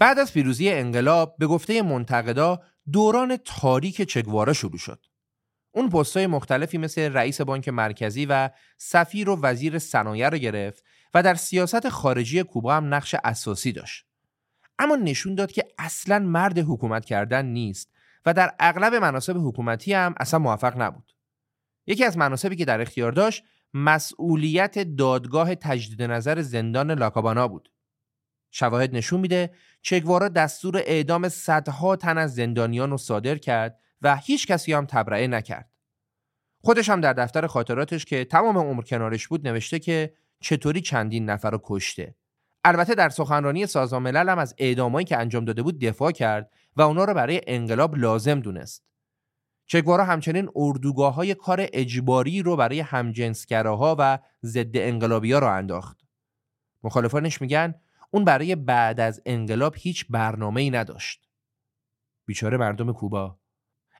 بعد 0.00 0.18
از 0.18 0.32
پیروزی 0.32 0.70
انقلاب 0.70 1.36
به 1.38 1.46
گفته 1.46 1.82
منتقدا 1.82 2.60
دوران 2.92 3.36
تاریک 3.36 4.02
چگوارا 4.02 4.52
شروع 4.52 4.78
شد. 4.78 5.06
اون 5.72 5.88
پستای 5.88 6.26
مختلفی 6.26 6.78
مثل 6.78 7.12
رئیس 7.12 7.40
بانک 7.40 7.68
مرکزی 7.68 8.26
و 8.26 8.50
سفیر 8.76 9.30
و 9.30 9.40
وزیر 9.42 9.78
صنایع 9.78 10.28
رو 10.28 10.38
گرفت 10.38 10.84
و 11.14 11.22
در 11.22 11.34
سیاست 11.34 11.88
خارجی 11.88 12.42
کوبا 12.42 12.74
هم 12.74 12.94
نقش 12.94 13.14
اساسی 13.24 13.72
داشت. 13.72 14.06
اما 14.78 14.96
نشون 14.96 15.34
داد 15.34 15.52
که 15.52 15.64
اصلا 15.78 16.18
مرد 16.18 16.58
حکومت 16.58 17.04
کردن 17.04 17.46
نیست 17.46 17.92
و 18.26 18.34
در 18.34 18.54
اغلب 18.58 18.94
مناسب 18.94 19.36
حکومتی 19.36 19.92
هم 19.92 20.14
اصلا 20.20 20.40
موفق 20.40 20.82
نبود. 20.82 21.12
یکی 21.86 22.04
از 22.04 22.16
مناسبی 22.16 22.56
که 22.56 22.64
در 22.64 22.80
اختیار 22.80 23.12
داشت 23.12 23.44
مسئولیت 23.74 24.78
دادگاه 24.78 25.54
تجدید 25.54 26.02
نظر 26.02 26.40
زندان 26.40 26.90
لاکابانا 26.90 27.48
بود. 27.48 27.70
شواهد 28.50 28.96
نشون 28.96 29.20
میده 29.20 29.50
چگوارا 29.82 30.28
دستور 30.28 30.76
اعدام 30.76 31.28
صدها 31.28 31.96
تن 31.96 32.18
از 32.18 32.34
زندانیان 32.34 32.90
رو 32.90 32.98
صادر 32.98 33.38
کرد 33.38 33.78
و 34.02 34.16
هیچ 34.16 34.46
کسی 34.46 34.72
هم 34.72 34.86
تبرئه 34.86 35.26
نکرد. 35.26 35.70
خودش 36.62 36.88
هم 36.88 37.00
در 37.00 37.12
دفتر 37.12 37.46
خاطراتش 37.46 38.04
که 38.04 38.24
تمام 38.24 38.58
عمر 38.58 38.82
کنارش 38.82 39.28
بود 39.28 39.48
نوشته 39.48 39.78
که 39.78 40.14
چطوری 40.40 40.80
چندین 40.80 41.30
نفر 41.30 41.50
رو 41.50 41.60
کشته. 41.64 42.14
البته 42.64 42.94
در 42.94 43.08
سخنرانی 43.08 43.66
سازمان 43.66 44.02
ملل 44.02 44.28
هم 44.28 44.38
از 44.38 44.54
اعدامایی 44.58 45.04
که 45.04 45.16
انجام 45.16 45.44
داده 45.44 45.62
بود 45.62 45.78
دفاع 45.80 46.12
کرد 46.12 46.52
و 46.76 46.82
اونا 46.82 47.04
رو 47.04 47.14
برای 47.14 47.40
انقلاب 47.46 47.96
لازم 47.96 48.40
دونست. 48.40 48.84
چگوارا 49.66 50.04
همچنین 50.04 50.48
اردوگاه 50.56 51.14
های 51.14 51.34
کار 51.34 51.66
اجباری 51.72 52.42
رو 52.42 52.56
برای 52.56 52.80
همجنسگراها 52.80 53.96
و 53.98 54.18
ضد 54.44 54.76
انقلابی 54.76 55.32
ها 55.32 55.38
رو 55.38 55.46
انداخت. 55.46 56.00
مخالفانش 56.82 57.40
میگن 57.40 57.74
اون 58.10 58.24
برای 58.24 58.56
بعد 58.56 59.00
از 59.00 59.22
انقلاب 59.26 59.74
هیچ 59.78 60.06
برنامه 60.10 60.60
ای 60.60 60.70
نداشت. 60.70 61.28
بیچاره 62.26 62.56
مردم 62.56 62.92
کوبا. 62.92 63.38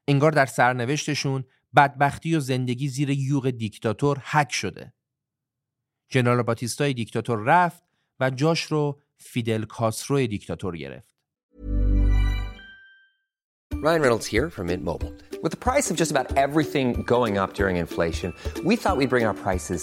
انگار 0.08 0.32
در 0.32 0.46
سرنوشتشون 0.46 1.44
بدبختی 1.76 2.36
و 2.36 2.40
زندگی 2.40 2.88
زیر 2.88 3.10
یوغ 3.10 3.50
دیکتاتور 3.50 4.18
حک 4.18 4.52
شده. 4.52 4.92
جنرال 6.08 6.42
باتیستای 6.42 6.94
دیکتاتور 6.94 7.38
رفت 7.38 7.82
و 8.20 8.30
جاش 8.30 8.62
رو 8.62 9.02
فیدل 9.16 9.64
کاسترو 9.64 10.26
دیکتاتور 10.26 10.76
گرفت. 10.76 11.10
Ryan 13.82 14.02
Reynolds 14.02 14.26
here 14.26 14.50
from 14.50 14.66
Mint 14.66 14.84
Mobile. 14.84 15.14
With 15.42 15.52
the 15.52 15.62
price 15.68 15.90
of 15.90 15.96
just 15.96 16.10
about 16.10 16.36
everything 16.36 17.02
going 17.14 17.38
up 17.38 17.54
during 17.54 17.76
inflation, 17.76 18.34
we 18.68 18.76
thought 18.76 18.98
we'd 18.98 19.08
bring 19.08 19.24
our 19.24 19.38
prices 19.46 19.82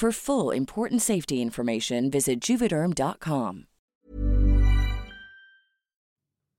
For 0.00 0.12
full 0.12 0.50
important 0.62 1.00
safety 1.10 1.36
information, 1.46 2.00
visit 2.10 2.38
juvederm.com. 2.48 3.66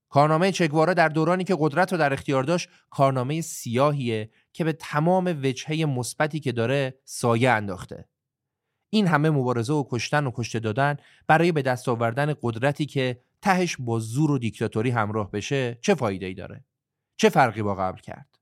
کارنامه 0.08 0.52
چگوارا 0.52 0.94
در 0.94 1.08
دورانی 1.08 1.44
که 1.44 1.56
قدرت 1.58 1.92
رو 1.92 1.98
در 1.98 2.12
اختیار 2.12 2.44
داشت 2.44 2.68
کارنامه 2.90 3.40
سیاهیه 3.40 4.30
که 4.52 4.64
به 4.64 4.72
تمام 4.72 5.40
وجهه 5.42 5.84
مثبتی 5.84 6.40
که 6.40 6.52
داره 6.52 6.98
سایه 7.04 7.50
انداخته. 7.50 8.08
این 8.90 9.06
همه 9.06 9.30
مبارزه 9.30 9.72
و 9.72 9.84
کشتن 9.90 10.26
و 10.26 10.30
کشته 10.34 10.60
دادن 10.60 10.96
برای 11.26 11.52
به 11.52 11.62
دست 11.62 11.88
آوردن 11.88 12.34
قدرتی 12.42 12.86
که 12.86 13.20
تهش 13.42 13.76
با 13.78 13.98
زور 13.98 14.30
و 14.30 14.38
دیکتاتوری 14.38 14.90
همراه 14.90 15.30
بشه 15.30 15.78
چه 15.80 15.94
فایده 15.94 16.26
ای 16.26 16.34
داره؟ 16.34 16.64
چه 17.16 17.28
فرقی 17.28 17.62
با 17.62 17.74
قبل 17.74 18.00
کرد؟ 18.00 18.41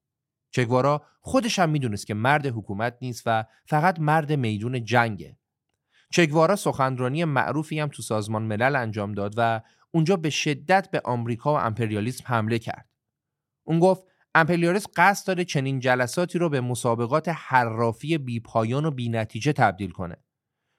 چگوارا 0.51 1.03
خودش 1.21 1.59
هم 1.59 1.71
می‌دونست 1.71 2.07
که 2.07 2.15
مرد 2.15 2.47
حکومت 2.47 2.97
نیست 3.03 3.23
و 3.27 3.45
فقط 3.67 4.01
مرد 4.01 4.33
میدون 4.33 4.85
جنگه. 4.85 5.37
چگوارا 6.11 6.57
سخنرانی 6.57 7.25
معروفی 7.25 7.81
هم 7.81 7.89
تو 7.89 8.03
سازمان 8.03 8.43
ملل 8.43 8.77
انجام 8.77 9.13
داد 9.13 9.35
و 9.37 9.61
اونجا 9.91 10.17
به 10.17 10.31
شدت 10.31 10.91
به 10.91 11.01
آمریکا 11.05 11.55
و 11.55 11.59
امپریالیسم 11.59 12.25
حمله 12.27 12.59
کرد. 12.59 12.89
اون 13.65 13.79
گفت 13.79 14.03
امپریالیسم 14.35 14.91
قصد 14.97 15.27
داره 15.27 15.45
چنین 15.45 15.81
جلساتی 15.81 16.39
رو 16.39 16.49
به 16.49 16.61
مسابقات 16.61 17.29
حرافی 17.29 18.19
بیپایان 18.19 18.85
و 18.85 18.91
بینتیجه 18.91 19.53
تبدیل 19.53 19.91
کنه. 19.91 20.17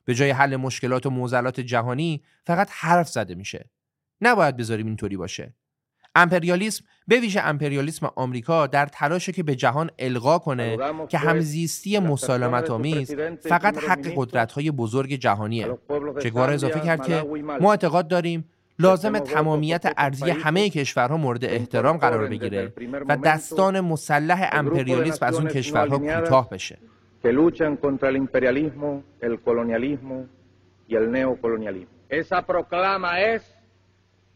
به 0.05 0.15
جای 0.15 0.29
حل 0.29 0.55
مشکلات 0.55 1.05
و 1.05 1.09
معضلات 1.09 1.59
جهانی 1.59 2.23
فقط 2.45 2.69
حرف 2.71 3.09
زده 3.09 3.35
میشه. 3.35 3.69
نباید 4.21 4.57
بذاریم 4.57 4.87
اینطوری 4.87 5.17
باشه. 5.17 5.55
امپریالیسم 6.15 6.85
به 7.07 7.19
ویژه 7.19 7.41
امپریالیسم 7.41 8.11
آمریکا 8.15 8.67
در 8.67 8.85
تلاشه 8.85 9.31
که 9.31 9.43
به 9.43 9.55
جهان 9.55 9.89
القا 9.99 10.39
کنه 10.39 10.77
که 11.09 11.17
همزیستی 11.17 11.99
مسالمت 11.99 12.69
آمیز 12.69 13.15
فقط 13.41 13.77
حق 13.77 14.11
قدرت‌های 14.15 14.71
بزرگ 14.71 15.13
جهانیه. 15.13 15.77
چگوارا 16.23 16.53
اضافه 16.53 16.79
کرد 16.79 17.07
که 17.07 17.23
ما 17.61 17.71
اعتقاد 17.71 18.07
داریم 18.07 18.45
لازم 18.79 19.19
تمامیت 19.19 19.93
ارضی 19.97 20.29
همه 20.29 20.69
کشورها 20.69 21.17
مورد 21.17 21.45
احترام 21.45 21.97
قرار 21.97 22.27
بگیره 22.27 22.73
و 23.09 23.17
دستان 23.17 23.79
مسلح 23.79 24.49
امپریالیسم 24.51 25.25
از 25.25 25.35
اون 25.35 25.47
کشورها 25.47 25.97
کوتاه 25.97 26.49
بشه. 26.49 26.77
Esa 32.21 32.41
proclama 32.41 33.11
es 33.33 33.43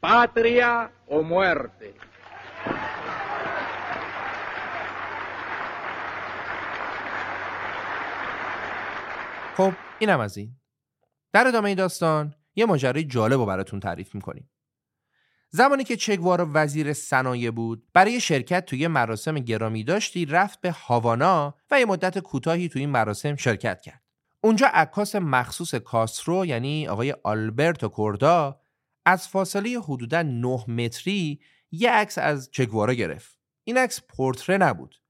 patria 0.05 0.91
o 1.07 1.23
muerte. 1.23 1.93
خب 9.57 9.73
اینم 9.99 10.19
از 10.19 10.37
این. 10.37 10.55
در 11.33 11.47
ادامه 11.47 11.75
داستان 11.75 12.35
یه 12.55 12.65
ماجرای 12.65 13.03
جالب 13.03 13.39
رو 13.39 13.45
براتون 13.45 13.79
تعریف 13.79 14.15
می‌کنیم. 14.15 14.49
زمانی 15.49 15.83
که 15.83 15.95
چگوارا 15.95 16.49
وزیر 16.53 16.93
صنایع 16.93 17.51
بود 17.51 17.83
برای 17.93 18.19
شرکت 18.19 18.65
توی 18.65 18.87
مراسم 18.87 19.35
گرامی 19.35 19.83
داشتی 19.83 20.25
رفت 20.25 20.61
به 20.61 20.71
هاوانا 20.71 21.55
و 21.71 21.79
یه 21.79 21.85
مدت 21.85 22.19
کوتاهی 22.19 22.69
توی 22.69 22.81
این 22.81 22.89
مراسم 22.89 23.35
شرکت 23.35 23.81
کرد 23.81 24.01
اونجا 24.41 24.67
عکاس 24.67 25.15
مخصوص 25.15 25.75
کاسترو 25.75 26.45
یعنی 26.45 26.87
آقای 26.87 27.15
آلبرتو 27.23 27.89
کوردا 27.89 28.59
از 29.05 29.27
فاصله 29.27 29.79
حدودا 29.79 30.21
9 30.21 30.71
متری 30.71 31.39
یه 31.71 31.91
عکس 31.91 32.17
از 32.17 32.49
چگوارا 32.51 32.93
گرفت 32.93 33.39
این 33.63 33.77
عکس 33.77 34.01
پورتره 34.09 34.57
نبود 34.57 35.01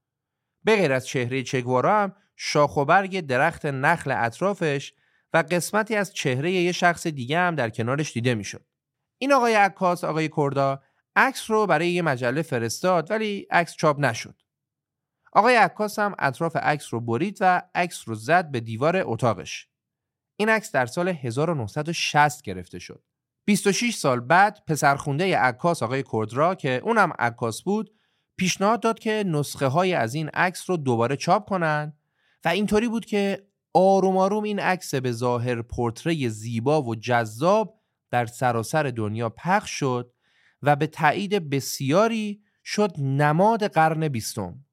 به 0.64 0.76
غیر 0.76 0.92
از 0.92 1.06
چهره 1.06 1.42
چگوارا 1.42 2.02
هم 2.02 2.16
شاخ 2.36 2.76
و 2.76 2.84
برگ 2.84 3.20
درخت 3.20 3.66
نخل 3.66 4.10
اطرافش 4.10 4.92
و 5.32 5.44
قسمتی 5.50 5.96
از 5.96 6.12
چهره 6.12 6.52
یه 6.52 6.72
شخص 6.72 7.06
دیگه 7.06 7.38
هم 7.38 7.54
در 7.54 7.70
کنارش 7.70 8.12
دیده 8.12 8.34
می‌شد 8.34 8.66
این 9.18 9.32
آقای 9.32 9.54
عکاس 9.54 10.04
آقای 10.04 10.28
کردا 10.36 10.82
عکس 11.16 11.50
رو 11.50 11.66
برای 11.66 11.88
یه 11.88 12.02
مجله 12.02 12.42
فرستاد 12.42 13.10
ولی 13.10 13.46
عکس 13.50 13.76
چاپ 13.76 14.00
نشد. 14.00 14.42
آقای 15.32 15.56
عکاس 15.56 15.98
هم 15.98 16.14
اطراف 16.18 16.56
عکس 16.56 16.94
رو 16.94 17.00
برید 17.00 17.38
و 17.40 17.62
عکس 17.74 18.08
رو 18.08 18.14
زد 18.14 18.50
به 18.50 18.60
دیوار 18.60 19.02
اتاقش. 19.04 19.68
این 20.36 20.48
عکس 20.48 20.72
در 20.72 20.86
سال 20.86 21.08
1960 21.08 22.42
گرفته 22.42 22.78
شد. 22.78 23.05
26 23.46 23.94
سال 23.96 24.20
بعد 24.20 24.62
پسرخونده 24.66 25.38
عکاس 25.38 25.82
آقای 25.82 26.04
کردرا 26.12 26.54
که 26.54 26.80
اونم 26.84 27.12
عکاس 27.18 27.62
بود 27.62 27.94
پیشنهاد 28.36 28.80
داد 28.80 28.98
که 28.98 29.24
نسخه 29.26 29.66
های 29.66 29.94
از 29.94 30.14
این 30.14 30.28
عکس 30.28 30.70
رو 30.70 30.76
دوباره 30.76 31.16
چاپ 31.16 31.48
کنن 31.48 31.92
و 32.44 32.48
اینطوری 32.48 32.88
بود 32.88 33.04
که 33.04 33.46
آروم 33.74 34.16
آروم 34.16 34.42
این 34.42 34.58
عکس 34.58 34.94
به 34.94 35.12
ظاهر 35.12 35.62
پورتری 35.62 36.28
زیبا 36.28 36.82
و 36.82 36.94
جذاب 36.94 37.80
در 38.10 38.26
سراسر 38.26 38.82
دنیا 38.82 39.28
پخش 39.28 39.70
شد 39.70 40.12
و 40.62 40.76
به 40.76 40.86
تایید 40.86 41.50
بسیاری 41.50 42.42
شد 42.64 42.92
نماد 42.98 43.66
قرن 43.66 44.08
بیستم. 44.08 44.64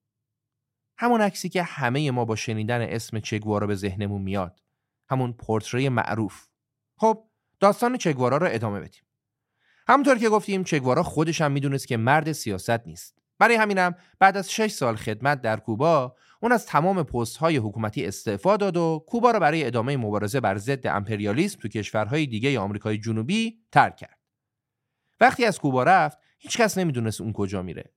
همون 0.98 1.22
عکسی 1.22 1.50
که 1.50 1.64
همه 1.64 2.12
ما 2.12 2.26
با 2.26 2.36
شنیدن 2.36 2.82
اسم 2.82 3.20
چگوارا 3.20 3.68
به 3.68 3.76
ذهنمون 3.76 4.22
میاد. 4.22 4.60
همون 5.10 5.34
پورتری 5.34 5.90
معروف. 5.90 6.48
خب 6.98 7.28
داستان 7.64 7.98
چگوارا 7.98 8.38
رو 8.38 8.48
ادامه 8.52 8.80
بدیم. 8.80 9.04
همونطور 9.88 10.18
که 10.18 10.30
گفتیم 10.30 10.64
چگوارا 10.64 11.04
خودش 11.04 11.42
هم 11.42 11.52
می‌دونست 11.52 11.88
که 11.88 11.98
مرد 11.98 12.32
سیاست 12.32 12.88
نیست. 12.88 13.18
برای 13.40 13.56
همینم 13.56 13.96
بعد 14.20 14.38
از 14.38 14.52
6 14.52 14.72
سال 14.72 14.96
خدمت 14.96 15.42
در 15.42 15.60
کوبا 15.60 16.16
اون 16.42 16.52
از 16.52 16.66
تمام 16.66 17.04
پست 17.04 17.38
های 17.38 17.58
حکومتی 17.58 18.06
استعفا 18.06 18.58
داد 18.58 18.78
و 18.78 19.06
کوبا 19.08 19.32
را 19.32 19.40
برای 19.40 19.66
ادامه 19.66 19.98
مبارزه 19.98 20.40
بر 20.40 20.58
ضد 20.58 20.88
امپریالیسم 20.88 21.60
تو 21.60 21.68
کشورهای 21.68 22.26
دیگه 22.26 22.60
آمریکای 22.60 22.98
جنوبی 22.98 23.60
ترک 23.72 23.98
کرد. 23.98 24.20
وقتی 25.20 25.46
از 25.46 25.60
کوبا 25.60 25.84
رفت 25.84 26.18
هیچ 26.40 26.58
کس 26.58 26.78
نمی‌دونست 26.78 27.22
اون 27.22 27.34
کجا 27.34 27.62
میره. 27.62 27.94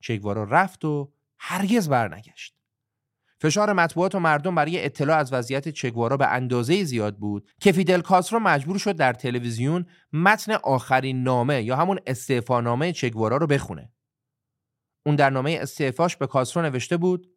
چگوارا 0.00 0.44
رفت 0.44 0.84
و 0.84 1.12
هرگز 1.38 1.88
برنگشت. 1.88 2.55
فشار 3.46 3.72
مطبوعات 3.72 4.14
و 4.14 4.20
مردم 4.20 4.54
برای 4.54 4.84
اطلاع 4.84 5.18
از 5.18 5.32
وضعیت 5.32 5.68
چگوارا 5.68 6.16
به 6.16 6.26
اندازه 6.26 6.84
زیاد 6.84 7.16
بود 7.16 7.50
که 7.60 7.72
فیدل 7.72 8.00
کاسترو 8.00 8.38
مجبور 8.38 8.78
شد 8.78 8.96
در 8.96 9.12
تلویزیون 9.12 9.86
متن 10.12 10.52
آخرین 10.52 11.22
نامه 11.22 11.62
یا 11.62 11.76
همون 11.76 11.98
استعفانامه 12.06 12.92
چگوارا 12.92 13.36
رو 13.36 13.46
بخونه. 13.46 13.92
اون 15.06 15.16
در 15.16 15.30
نامه 15.30 15.58
استعفاش 15.60 16.16
به 16.16 16.26
کاسترو 16.26 16.62
نوشته 16.62 16.96
بود 16.96 17.30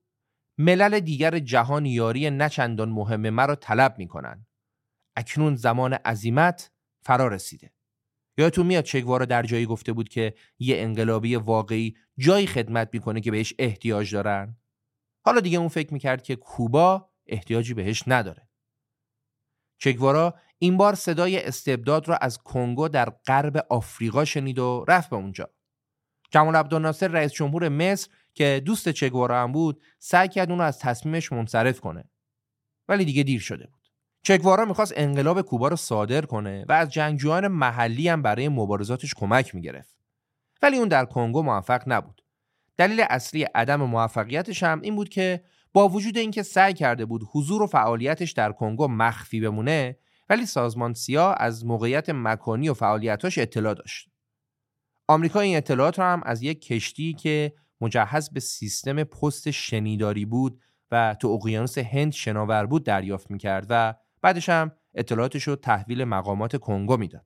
ملل 0.57 0.99
دیگر 0.99 1.39
جهان 1.39 1.85
یاری 1.85 2.29
نچندان 2.29 2.89
مهم 2.89 3.29
مرا 3.29 3.55
طلب 3.55 3.95
می‌کنن. 3.97 4.45
اکنون 5.15 5.55
زمان 5.55 5.93
عزیمت 5.93 6.71
فرا 7.01 7.27
رسیده. 7.27 7.73
یادتون 8.37 8.65
میاد 8.65 8.83
چگوارا 8.83 9.25
در 9.25 9.43
جایی 9.43 9.65
گفته 9.65 9.93
بود 9.93 10.09
که 10.09 10.33
یه 10.59 10.77
انقلابی 10.77 11.35
واقعی 11.35 11.95
جایی 12.17 12.47
خدمت 12.47 12.89
می‌کنه 12.93 13.21
که 13.21 13.31
بهش 13.31 13.53
احتیاج 13.59 14.13
دارن 14.13 14.57
حالا 15.25 15.39
دیگه 15.41 15.57
اون 15.57 15.67
فکر 15.67 15.93
می‌کرد 15.93 16.23
که 16.23 16.35
کوبا 16.35 17.09
احتیاجی 17.27 17.73
بهش 17.73 18.03
نداره 18.07 18.49
چگوارا 19.77 20.35
این 20.59 20.77
بار 20.77 20.95
صدای 20.95 21.43
استبداد 21.43 22.07
را 22.07 22.17
از 22.17 22.37
کنگو 22.37 22.87
در 22.87 23.09
غرب 23.09 23.65
آفریقا 23.69 24.25
شنید 24.25 24.59
و 24.59 24.85
رفت 24.87 25.09
به 25.09 25.15
اونجا 25.15 25.49
جمال 26.31 26.55
عبدالناصر 26.55 27.07
رئیس 27.07 27.31
جمهور 27.31 27.69
مصر 27.69 28.09
که 28.33 28.61
دوست 28.65 28.89
چگوارا 28.89 29.43
هم 29.43 29.51
بود 29.51 29.83
سعی 29.99 30.27
کرد 30.27 30.49
اون 30.49 30.59
رو 30.59 30.65
از 30.65 30.79
تصمیمش 30.79 31.31
منصرف 31.31 31.79
کنه 31.79 32.09
ولی 32.87 33.05
دیگه 33.05 33.23
دیر 33.23 33.39
شده 33.39 33.67
بود 33.67 33.79
چگوارا 34.23 34.65
می‌خواست 34.65 34.93
انقلاب 34.95 35.41
کوبا 35.41 35.67
رو 35.67 35.75
صادر 35.75 36.21
کنه 36.21 36.65
و 36.69 36.71
از 36.71 36.89
جنگجویان 36.89 37.47
محلی 37.47 38.09
هم 38.09 38.21
برای 38.21 38.49
مبارزاتش 38.49 39.13
کمک 39.13 39.55
می‌گرفت. 39.55 39.97
ولی 40.61 40.77
اون 40.77 40.87
در 40.87 41.05
کنگو 41.05 41.43
موفق 41.43 41.83
نبود. 41.87 42.21
دلیل 42.79 43.05
اصلی 43.09 43.43
عدم 43.43 43.75
موفقیتش 43.75 44.63
هم 44.63 44.81
این 44.81 44.95
بود 44.95 45.09
که 45.09 45.43
با 45.73 45.87
وجود 45.87 46.17
اینکه 46.17 46.43
سعی 46.43 46.73
کرده 46.73 47.05
بود 47.05 47.21
حضور 47.31 47.61
و 47.61 47.67
فعالیتش 47.67 48.31
در 48.31 48.51
کنگو 48.51 48.87
مخفی 48.87 49.41
بمونه 49.41 49.97
ولی 50.29 50.45
سازمان 50.45 50.93
سیا 50.93 51.33
از 51.33 51.65
موقعیت 51.65 52.09
مکانی 52.09 52.69
و 52.69 52.73
فعالیتاش 52.73 53.37
اطلاع 53.37 53.73
داشت. 53.73 54.09
آمریکا 55.07 55.39
این 55.39 55.57
اطلاعات 55.57 55.99
رو 55.99 56.05
هم 56.05 56.21
از 56.25 56.41
یک 56.43 56.61
کشتی 56.61 57.13
که 57.13 57.53
مجهز 57.81 58.29
به 58.29 58.39
سیستم 58.39 59.03
پست 59.03 59.51
شنیداری 59.51 60.25
بود 60.25 60.61
و 60.91 61.15
تو 61.19 61.27
اقیانوس 61.27 61.77
هند 61.77 62.11
شناور 62.11 62.65
بود 62.65 62.85
دریافت 62.85 63.31
می‌کرد 63.31 63.67
و 63.69 63.95
بعدش 64.21 64.49
هم 64.49 64.71
اطلاعاتش 64.95 65.43
رو 65.43 65.55
تحویل 65.55 66.03
مقامات 66.03 66.57
کنگو 66.57 66.97
می‌داد. 66.97 67.25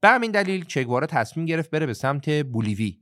به 0.00 0.08
همین 0.08 0.30
دلیل 0.30 0.64
چگوارا 0.64 1.06
تصمیم 1.06 1.46
گرفت 1.46 1.70
بره 1.70 1.86
به 1.86 1.94
سمت 1.94 2.28
بولیوی. 2.30 3.01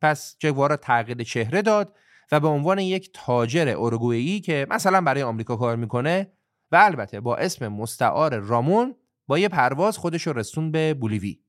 پس 0.00 0.36
چگوارا 0.38 0.76
تغییر 0.76 1.22
چهره 1.22 1.62
داد 1.62 1.96
و 2.32 2.40
به 2.40 2.48
عنوان 2.48 2.78
یک 2.78 3.10
تاجر 3.14 3.68
اورگوئه‌ای 3.68 4.40
که 4.40 4.66
مثلا 4.70 5.00
برای 5.00 5.22
آمریکا 5.22 5.56
کار 5.56 5.76
می‌کنه 5.76 6.32
و 6.72 6.76
البته 6.76 7.20
با 7.20 7.36
اسم 7.36 7.68
مستعار 7.68 8.38
رامون 8.38 8.94
با 9.26 9.38
یه 9.38 9.48
پرواز 9.48 9.98
خودش 9.98 10.28
رسون 10.28 10.70
به 10.70 10.94
بولیوی. 10.94 11.40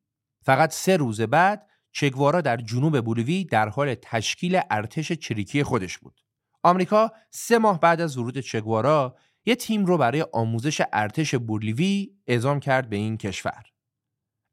فقط 0.43 0.73
سه 0.73 0.97
روز 0.97 1.21
بعد 1.21 1.67
چگوارا 1.91 2.41
در 2.41 2.57
جنوب 2.57 3.01
بولیوی 3.01 3.45
در 3.45 3.69
حال 3.69 3.95
تشکیل 4.01 4.61
ارتش 4.69 5.11
چریکی 5.11 5.63
خودش 5.63 5.97
بود. 5.97 6.21
آمریکا 6.63 7.11
سه 7.31 7.57
ماه 7.57 7.79
بعد 7.79 8.01
از 8.01 8.17
ورود 8.17 8.39
چگوارا 8.39 9.15
یه 9.45 9.55
تیم 9.55 9.85
رو 9.85 9.97
برای 9.97 10.25
آموزش 10.33 10.81
ارتش 10.93 11.35
بولیوی 11.35 12.09
اعزام 12.27 12.59
کرد 12.59 12.89
به 12.89 12.95
این 12.95 13.17
کشور. 13.17 13.63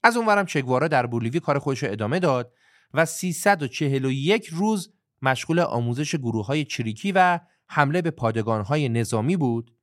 از 0.02 0.16
اونورم 0.16 0.46
چگوارا 0.46 0.88
در 0.88 1.06
بولیوی 1.06 1.40
کار 1.40 1.58
خودش 1.58 1.82
رو 1.82 1.92
ادامه 1.92 2.18
داد 2.18 2.52
و 2.94 3.04
341 3.04 4.46
روز 4.46 4.92
مشغول 5.22 5.60
آموزش 5.60 6.14
گروه 6.14 6.46
های 6.46 6.64
چریکی 6.64 7.12
و 7.12 7.40
حمله 7.68 8.02
به 8.02 8.10
پادگان 8.10 8.64
های 8.64 8.88
نظامی 8.88 9.36
بود 9.36 9.76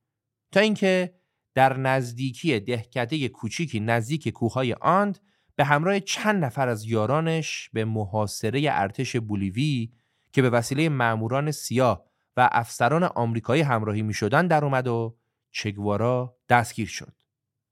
تا 0.51 0.59
اینکه 0.59 1.13
در 1.53 1.77
نزدیکی 1.77 2.59
دهکده 2.59 3.27
کوچیکی 3.27 3.79
نزدیک 3.79 4.29
کوههای 4.29 4.73
آند 4.73 5.19
به 5.55 5.63
همراه 5.63 5.99
چند 5.99 6.45
نفر 6.45 6.67
از 6.67 6.85
یارانش 6.85 7.69
به 7.73 7.85
محاصره 7.85 8.61
ارتش 8.71 9.15
بولیوی 9.15 9.91
که 10.33 10.41
به 10.41 10.49
وسیله 10.49 10.89
ماموران 10.89 11.51
سیاه 11.51 12.05
و 12.37 12.49
افسران 12.51 13.03
آمریکایی 13.03 13.61
همراهی 13.61 14.01
می 14.01 14.13
در 14.31 14.65
اومد 14.65 14.87
و 14.87 15.17
چگوارا 15.51 16.37
دستگیر 16.49 16.87
شد. 16.87 17.13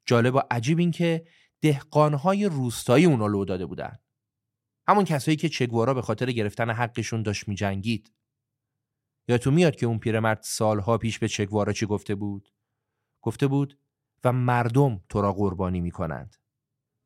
جالب 0.06 0.36
و 0.36 0.42
عجیب 0.52 0.80
این 0.80 0.92
که 0.92 1.26
دهقانهای 1.62 2.46
روستایی 2.46 3.06
اونا 3.06 3.28
لو 3.28 3.46
داده 3.46 3.66
بودن. 3.66 4.00
همون 4.90 5.06
کسایی 5.06 5.38
که 5.38 5.50
چگوارا 5.50 5.94
به 5.94 6.02
خاطر 6.02 6.32
گرفتن 6.32 6.70
حقشون 6.70 7.24
داشت 7.24 7.48
می 7.48 7.56
جنگید. 7.56 8.12
یا 9.28 9.38
تو 9.38 9.52
میاد 9.52 9.76
که 9.76 9.86
اون 9.86 10.00
پیرمرد 10.00 10.40
سالها 10.42 10.98
پیش 10.98 11.20
به 11.20 11.28
چگوارا 11.28 11.74
چی 11.74 11.86
گفته 11.86 12.16
بود؟ 12.16 12.54
گفته 13.22 13.48
بود 13.48 13.80
و 14.24 14.32
مردم 14.32 15.02
تو 15.10 15.22
را 15.22 15.34
قربانی 15.34 15.82
می 15.82 15.92
کنند. 15.92 16.36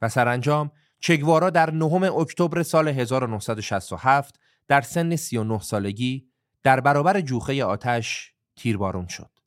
و 0.01 0.09
سرانجام 0.09 0.71
چگوارا 0.99 1.49
در 1.49 1.71
نهم 1.71 2.03
اکتبر 2.03 2.63
سال 2.63 2.87
1967 2.87 4.39
در 4.67 4.81
سن 4.81 5.15
39 5.15 5.59
سالگی 5.59 6.27
در 6.63 6.79
برابر 6.79 7.21
جوخه 7.21 7.63
آتش 7.63 8.33
تیربارون 8.55 9.07
شد. 9.07 9.39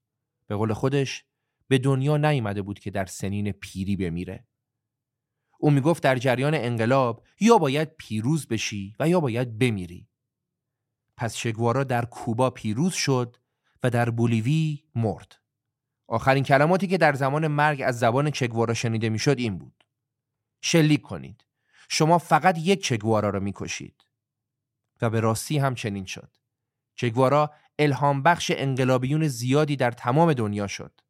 به 0.47 0.57
قول 0.57 0.73
خودش 0.73 1.25
به 1.69 1.79
دنیا 1.79 2.17
نیامده 2.17 2.63
بود 2.63 2.79
که 2.79 2.91
در 2.91 3.07
سنین 3.07 3.53
پیری 3.53 3.97
بمیره. 3.97 4.47
او 5.59 5.71
می‌گفت 5.71 6.03
در 6.03 6.17
جریان 6.17 6.55
انقلاب 6.55 7.25
یا 7.41 7.59
باید 7.59 7.89
پیروز 7.97 8.47
بشی 8.49 8.95
و 9.01 9.09
یا 9.09 9.21
باید 9.21 9.59
بمیری. 9.59 10.09
پس 11.17 11.37
شگوارا 11.37 11.85
در 11.85 12.05
کوبا 12.05 12.51
پیروز 12.51 12.95
شد 12.95 13.37
و 13.83 13.91
در 13.91 14.11
بولیوی 14.11 14.85
مرد. 14.95 15.37
آخرین 16.07 16.45
کلماتی 16.45 16.87
که 16.87 16.99
در 16.99 17.13
زمان 17.13 17.47
مرگ 17.47 17.83
از 17.85 17.99
زبان 17.99 18.31
چگوارا 18.31 18.75
شنیده 18.75 19.09
می‌شد 19.09 19.39
این 19.39 19.59
بود. 19.59 19.85
شلیک 20.61 21.03
کنید. 21.03 21.45
شما 21.89 22.19
فقط 22.19 22.59
یک 22.59 22.85
چگوارا 22.85 23.31
را 23.31 23.41
می‌کشید. 23.41 24.07
و 25.03 25.11
به 25.11 25.21
راستی 25.21 25.59
هم 25.59 25.75
چنین 25.75 26.05
شد. 26.05 26.37
چگوارا 26.95 27.55
الهام 27.79 28.23
بخش 28.23 28.53
انقلابیون 28.55 29.29
زیادی 29.29 29.77
در 29.77 29.91
تمام 29.91 30.33
دنیا 30.33 30.67
شد. 30.67 31.01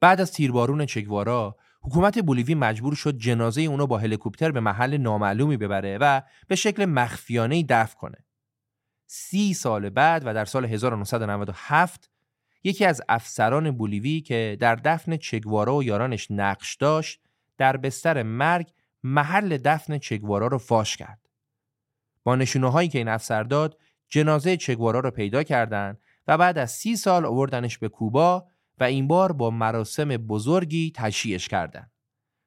بعد 0.00 0.20
از 0.20 0.32
تیربارون 0.32 0.86
چگوارا 0.86 1.56
حکومت 1.84 2.18
بولیوی 2.18 2.54
مجبور 2.54 2.94
شد 2.94 3.16
جنازه 3.16 3.62
اونو 3.62 3.86
با 3.86 3.98
هلیکوپتر 3.98 4.50
به 4.50 4.60
محل 4.60 4.96
نامعلومی 4.96 5.56
ببره 5.56 5.98
و 6.00 6.22
به 6.48 6.56
شکل 6.56 6.84
مخفیانه 6.84 7.62
دفن 7.62 7.98
کنه. 7.98 8.24
سی 9.06 9.54
سال 9.54 9.90
بعد 9.90 10.22
و 10.26 10.34
در 10.34 10.44
سال 10.44 10.64
1997 10.64 12.10
یکی 12.64 12.84
از 12.84 13.02
افسران 13.08 13.70
بولیوی 13.70 14.20
که 14.20 14.56
در 14.60 14.74
دفن 14.74 15.16
چگوارا 15.16 15.76
و 15.76 15.84
یارانش 15.84 16.30
نقش 16.30 16.74
داشت 16.74 17.20
در 17.58 17.76
بستر 17.76 18.22
مرگ 18.22 18.72
محل 19.02 19.56
دفن 19.56 19.98
چگوارا 19.98 20.46
رو 20.46 20.58
فاش 20.58 20.96
کرد. 20.96 21.28
با 22.24 22.36
نشونه 22.36 22.70
هایی 22.70 22.88
که 22.88 22.98
این 22.98 23.08
افسر 23.08 23.42
داد 23.42 23.78
جنازه 24.08 24.56
چگوارا 24.56 25.00
رو 25.00 25.10
پیدا 25.10 25.42
کردند 25.42 25.98
و 26.26 26.38
بعد 26.38 26.58
از 26.58 26.70
سی 26.70 26.96
سال 26.96 27.26
آوردنش 27.26 27.78
به 27.78 27.88
کوبا 27.88 28.46
و 28.82 28.84
این 28.84 29.08
بار 29.08 29.32
با 29.32 29.50
مراسم 29.50 30.08
بزرگی 30.08 30.92
تشییعش 30.94 31.48
کردند. 31.48 31.92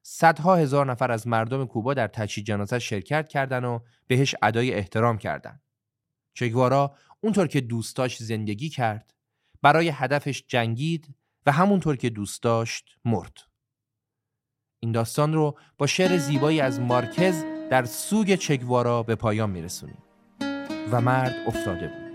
صدها 0.05 0.55
هزار 0.55 0.85
نفر 0.85 1.11
از 1.11 1.27
مردم 1.27 1.65
کوبا 1.65 1.93
در 1.93 2.07
تجهیز 2.07 2.45
جنازه 2.45 2.79
شرکت 2.79 3.27
کردند 3.27 3.63
و 3.63 3.83
بهش 4.07 4.35
ادای 4.41 4.73
احترام 4.73 5.17
کردند. 5.17 5.61
چگوارا 6.33 6.95
اونطور 7.21 7.47
که 7.47 7.61
دوست 7.61 7.95
داشت 7.95 8.23
زندگی 8.23 8.69
کرد، 8.69 9.13
برای 9.61 9.89
هدفش 9.89 10.43
جنگید 10.47 11.15
و 11.45 11.51
همونطور 11.51 11.95
که 11.95 12.09
دوست 12.09 12.43
داشت 12.43 12.95
مرد. 13.05 13.37
این 14.79 14.91
داستان 14.91 15.33
رو 15.33 15.57
با 15.77 15.87
شعر 15.87 16.17
زیبایی 16.17 16.61
از 16.61 16.79
مارکز 16.79 17.43
در 17.69 17.85
سوگ 17.85 18.35
چگوارا 18.35 19.03
به 19.03 19.15
پایان 19.15 19.49
میرسونیم. 19.49 20.03
و 20.91 21.01
مرد 21.01 21.35
افتاده 21.47 21.87
بود. 21.87 22.05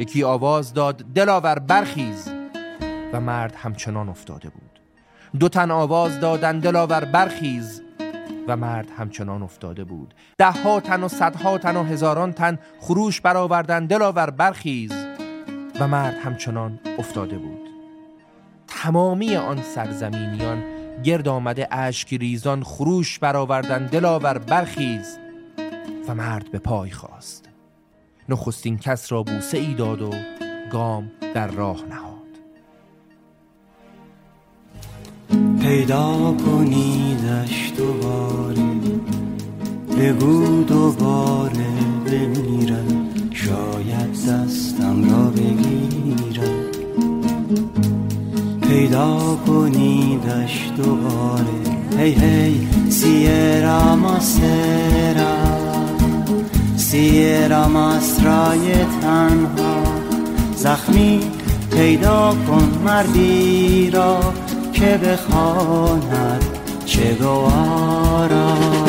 یکی 0.00 0.24
آواز 0.24 0.74
داد 0.74 0.96
دلاور 0.96 1.58
برخیز 1.58 2.35
و 3.12 3.20
مرد 3.20 3.54
همچنان 3.54 4.08
افتاده 4.08 4.48
بود. 4.48 4.80
دو 5.40 5.48
تن 5.48 5.70
آواز 5.70 6.20
دادن 6.20 6.58
دلاور 6.58 7.04
برخیز. 7.04 7.82
و 8.48 8.56
مرد 8.56 8.90
همچنان 8.98 9.42
افتاده 9.42 9.84
بود. 9.84 10.14
ده 10.38 10.50
ها 10.50 10.80
تن 10.80 11.02
و 11.02 11.08
صدها 11.08 11.58
تن 11.58 11.76
و 11.76 11.82
هزاران 11.82 12.32
تن 12.32 12.58
خروش 12.80 13.20
برآوردن 13.20 13.86
دلاور 13.86 14.30
برخیز. 14.30 14.92
و 15.80 15.88
مرد 15.88 16.14
همچنان 16.14 16.80
افتاده 16.98 17.38
بود. 17.38 17.68
تمامی 18.66 19.36
آن 19.36 19.62
سرزمینیان 19.62 20.62
گرد 21.02 21.28
آمده 21.28 21.68
اشک 21.70 22.14
ریزان 22.14 22.62
خروش 22.62 23.18
برآوردن 23.18 23.86
دلاور 23.86 24.38
برخیز. 24.38 25.18
و 26.08 26.14
مرد 26.14 26.50
به 26.50 26.58
پای 26.58 26.90
خواست. 26.90 27.48
نخستین 28.28 28.78
کس 28.78 29.12
را 29.12 29.22
بوسه 29.22 29.58
ای 29.58 29.74
داد 29.74 30.02
و 30.02 30.10
گام 30.72 31.10
در 31.34 31.46
راه 31.46 31.82
نهاد. 31.90 32.05
پیدا 35.66 36.34
کنیدش 36.46 37.72
دوباره. 37.76 38.66
بگو 39.98 40.62
دوباره 40.62 41.66
بمیرم. 42.06 43.08
شاید 43.32 44.12
دستم 44.12 45.10
را 45.10 45.30
بگیرم. 45.30 46.54
پیدا 48.68 49.38
کنیدش 49.46 50.70
دوباره. 50.76 51.44
هی 51.98 52.12
هی 52.12 52.68
سیرا 52.88 53.96
ماسرا. 53.96 55.36
سیرا 56.76 57.68
ماسرای 57.68 58.72
تنها. 59.02 59.82
زخمی 60.56 61.20
پیدا 61.70 62.36
کن 62.46 62.82
مردی 62.84 63.90
را. 63.90 64.20
که 64.76 64.96
بخواند 64.96 66.44
چه 66.86 67.14
گوارا 67.14 68.85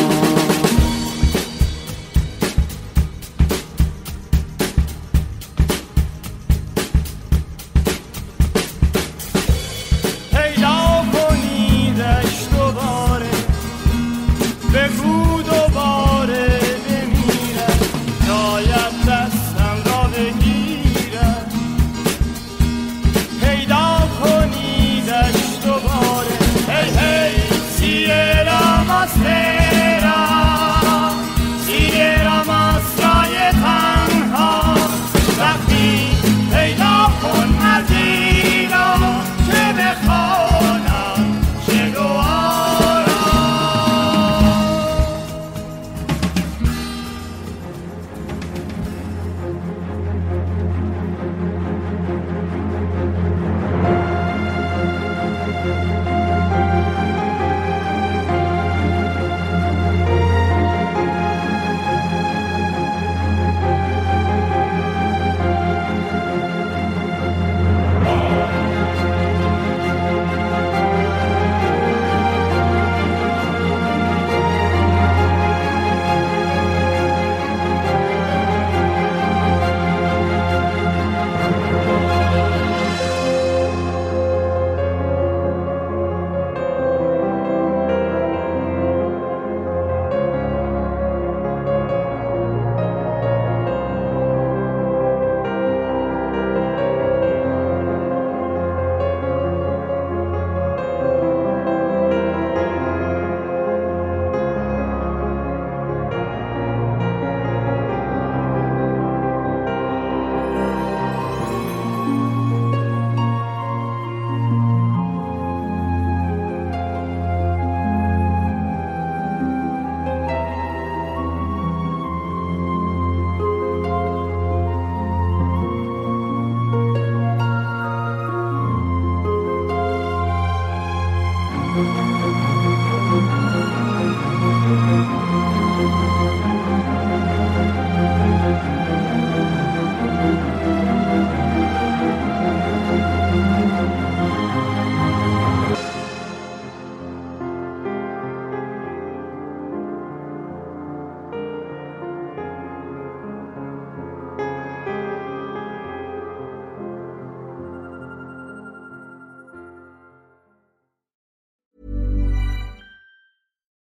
stay. 29.08 29.47